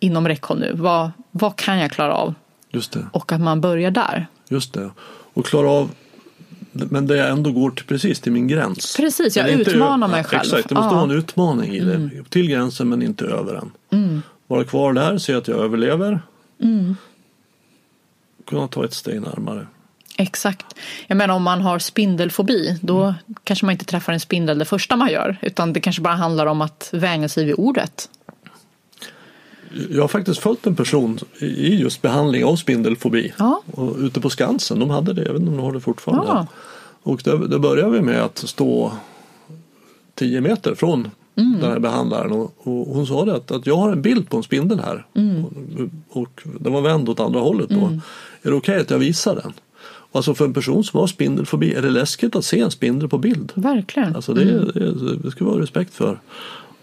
[0.00, 0.72] inom räckhåll nu?
[0.74, 2.34] Vad, vad kan jag klara av?
[2.70, 3.06] Just det.
[3.12, 4.26] Och att man börjar där.
[4.48, 4.90] Just det.
[5.34, 5.90] Och klara av
[6.72, 8.96] men det ändå går till precis till min gräns.
[8.96, 10.40] Precis, jag utmanar mig själv.
[10.40, 11.00] Exakt, det måste ja.
[11.00, 11.94] vara en utmaning i det.
[11.94, 12.24] Mm.
[12.24, 13.70] Till gränsen men inte över den.
[13.90, 16.20] Mm vara kvar där, se att jag överlever.
[16.62, 16.96] Mm.
[18.46, 19.66] Kunna ta ett steg närmare.
[20.18, 20.66] Exakt.
[21.06, 23.14] Jag menar om man har spindelfobi då mm.
[23.44, 26.46] kanske man inte träffar en spindel det första man gör utan det kanske bara handlar
[26.46, 28.08] om att vänja sig vid ordet.
[29.90, 33.32] Jag har faktiskt följt en person i just behandling av spindelfobi.
[33.38, 33.62] Ja.
[33.72, 36.26] Och ute på Skansen, de hade det, jag vet inte om de har det fortfarande.
[36.26, 36.46] Ja.
[37.02, 38.92] Och då, började vi med att stå
[40.14, 41.60] 10 meter från mm.
[41.60, 42.32] den här behandlaren.
[42.32, 45.06] Och, och, hon sa det att, att jag har en bild på en spindel här.
[45.14, 45.44] Mm.
[45.44, 47.86] Och, och den var vänd åt andra hållet då.
[47.86, 48.00] Mm.
[48.42, 49.52] Är det okej okay att jag visar den?
[50.12, 53.18] Alltså för en person som har spindelfobi är det läskigt att se en spindel på
[53.18, 53.52] bild.
[53.54, 54.16] Verkligen.
[54.16, 54.70] Alltså det, mm.
[54.74, 56.20] det, det ska vi ha respekt för.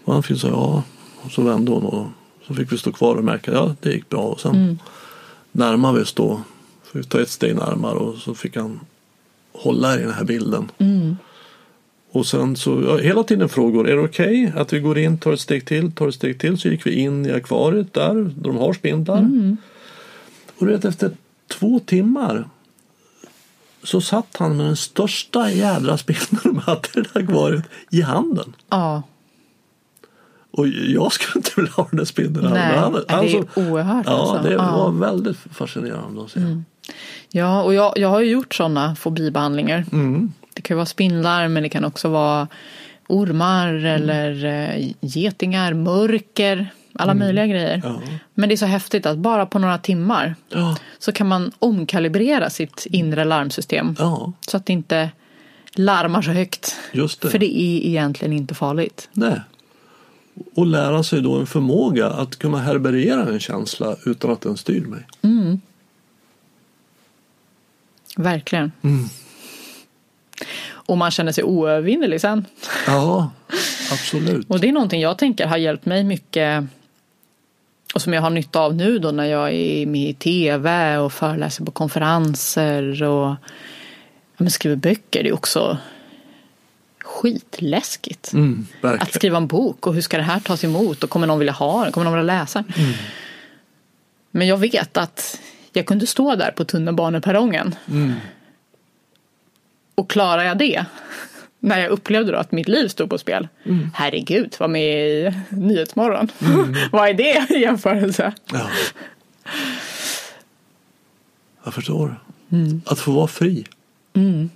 [0.04, 0.82] Och han fick säga ja,
[1.22, 2.06] och så vände hon och
[2.46, 4.20] så fick vi stå kvar och märka ja det gick bra.
[4.20, 4.78] Och sen mm.
[5.52, 6.40] närmade vi oss då.
[6.82, 8.80] Fick vi ta ett steg närmare och så fick han
[9.52, 10.70] hålla i den här bilden.
[10.78, 11.16] Mm.
[12.14, 15.18] Och sen så, ja, hela tiden frågor, är det okej okay att vi går in,
[15.18, 16.58] tar ett steg till, tar ett steg till.
[16.58, 19.18] Så gick vi in i akvariet där, där de har spindlar.
[19.18, 19.56] Mm.
[20.58, 21.10] Och vet, efter
[21.48, 22.48] två timmar
[23.82, 28.52] så satt han med den största jädra spindeln de hade i det akvariet i handen.
[28.68, 29.02] Ja.
[30.50, 32.50] Och jag skulle inte vilja ha den där spindeln.
[32.52, 34.06] Nej, han, det är så, oerhört.
[34.06, 34.48] Ja, alltså.
[34.48, 36.40] det var väldigt fascinerande att se.
[36.40, 36.64] Mm.
[37.30, 39.84] Ja, och jag, jag har ju gjort sådana fobibehandlingar.
[39.92, 40.32] Mm.
[40.54, 42.48] Det kan vara spindlar men det kan också vara
[43.06, 43.84] ormar mm.
[43.84, 47.26] eller uh, getingar, mörker, alla mm.
[47.26, 47.80] möjliga grejer.
[47.84, 48.00] Ja.
[48.34, 50.76] Men det är så häftigt att bara på några timmar ja.
[50.98, 53.96] så kan man omkalibrera sitt inre larmsystem.
[53.98, 54.32] Ja.
[54.48, 55.10] Så att det inte
[55.74, 56.76] larmar så högt.
[56.92, 57.28] Just det.
[57.28, 59.08] För det är egentligen inte farligt.
[59.12, 59.40] Nej.
[60.54, 64.80] Och lära sig då en förmåga att kunna herberera en känsla utan att den styr
[64.80, 65.06] mig.
[65.22, 65.60] Mm.
[68.16, 68.72] Verkligen.
[68.82, 69.08] Mm.
[70.70, 72.44] Och man känner sig oövervinnerlig sen.
[72.86, 73.30] Ja,
[73.92, 74.50] absolut.
[74.50, 76.64] och det är någonting jag tänker har hjälpt mig mycket
[77.94, 81.12] och som jag har nytta av nu då när jag är med i tv och
[81.12, 83.34] föreläser på konferenser och
[84.36, 85.22] ja, skriver böcker.
[85.22, 85.78] Det är också
[87.04, 88.32] skitläskigt.
[88.32, 91.38] Mm, att skriva en bok och hur ska det här tas emot och kommer någon
[91.38, 91.92] vilja ha den?
[91.92, 92.92] Kommer någon vilja läsa mm.
[94.30, 95.40] Men jag vet att
[95.72, 97.74] jag kunde stå där på tunnelbaneperrongen.
[97.88, 98.12] Mm.
[99.94, 100.84] Och klarar jag det,
[101.58, 103.48] när jag upplevde då att mitt liv stod på spel.
[103.64, 103.90] Mm.
[103.94, 106.28] Herregud, var med i Nyhetsmorgon.
[106.40, 106.74] Mm.
[106.92, 108.32] Vad är det i jämförelse?
[108.52, 108.70] Ja.
[111.64, 112.20] Jag förstår.
[112.52, 112.82] Mm.
[112.86, 113.66] Att få vara fri.
[114.14, 114.50] Mm.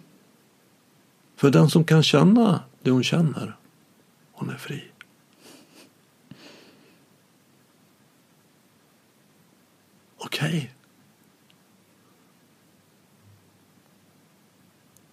[1.36, 3.56] För den som kan känna det hon känner,
[4.32, 4.84] hon är fri.
[10.18, 10.48] Okej.
[10.48, 10.77] Okay.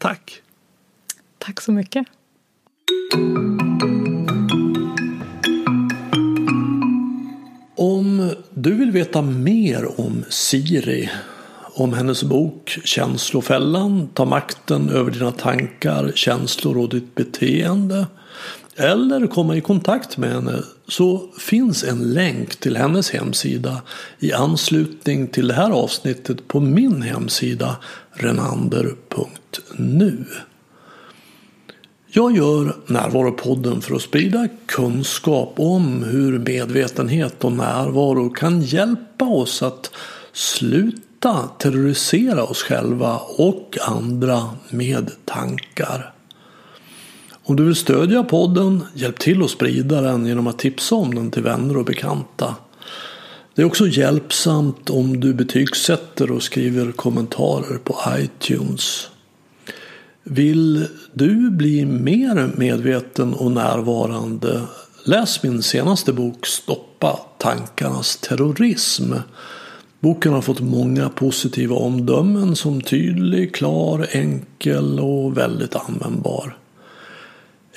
[0.05, 0.41] Tack.
[1.37, 2.05] Tack så mycket.
[7.75, 11.09] Om du vill veta mer om Siri,
[11.75, 18.07] om hennes bok Känslofällan, Ta makten över dina tankar, känslor och ditt beteende
[18.75, 23.81] eller komma i kontakt med henne så finns en länk till hennes hemsida
[24.19, 27.77] i anslutning till det här avsnittet på min hemsida
[28.13, 28.95] renander.nu.
[32.07, 39.63] Jag gör Närvaropodden för att sprida kunskap om hur medvetenhet och närvaro kan hjälpa oss
[39.63, 39.91] att
[40.33, 46.14] sluta terrorisera oss själva och andra med tankar.
[47.47, 51.31] Om du vill stödja podden, hjälp till att sprida den genom att tipsa om den
[51.31, 52.55] till vänner och bekanta.
[53.55, 59.09] Det är också hjälpsamt om du betygsätter och skriver kommentarer på iTunes.
[60.23, 64.61] Vill du bli mer medveten och närvarande?
[65.03, 69.13] Läs min senaste bok Stoppa tankarnas terrorism.
[69.99, 76.57] Boken har fått många positiva omdömen som tydlig, klar, enkel och väldigt användbar.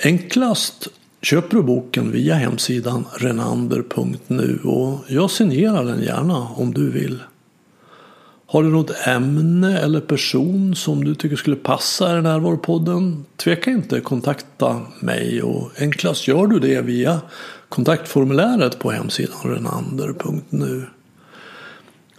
[0.03, 0.87] Enklast
[1.21, 7.19] köper du boken via hemsidan renander.nu och jag signerar den gärna om du vill.
[8.45, 13.25] Har du något ämne eller person som du tycker skulle passa i den här podden?
[13.37, 17.21] Tveka inte kontakta mig och enklast gör du det via
[17.69, 20.85] kontaktformuläret på hemsidan renander.nu.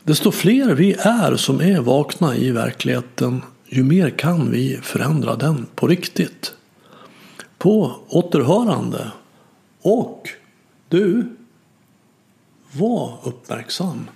[0.03, 5.67] Desto fler vi är som är vakna i verkligheten ju mer kan vi förändra den
[5.75, 6.55] på riktigt.
[7.61, 9.13] På återhörande
[9.83, 10.29] och
[10.89, 11.37] du,
[12.73, 14.11] var uppmärksam.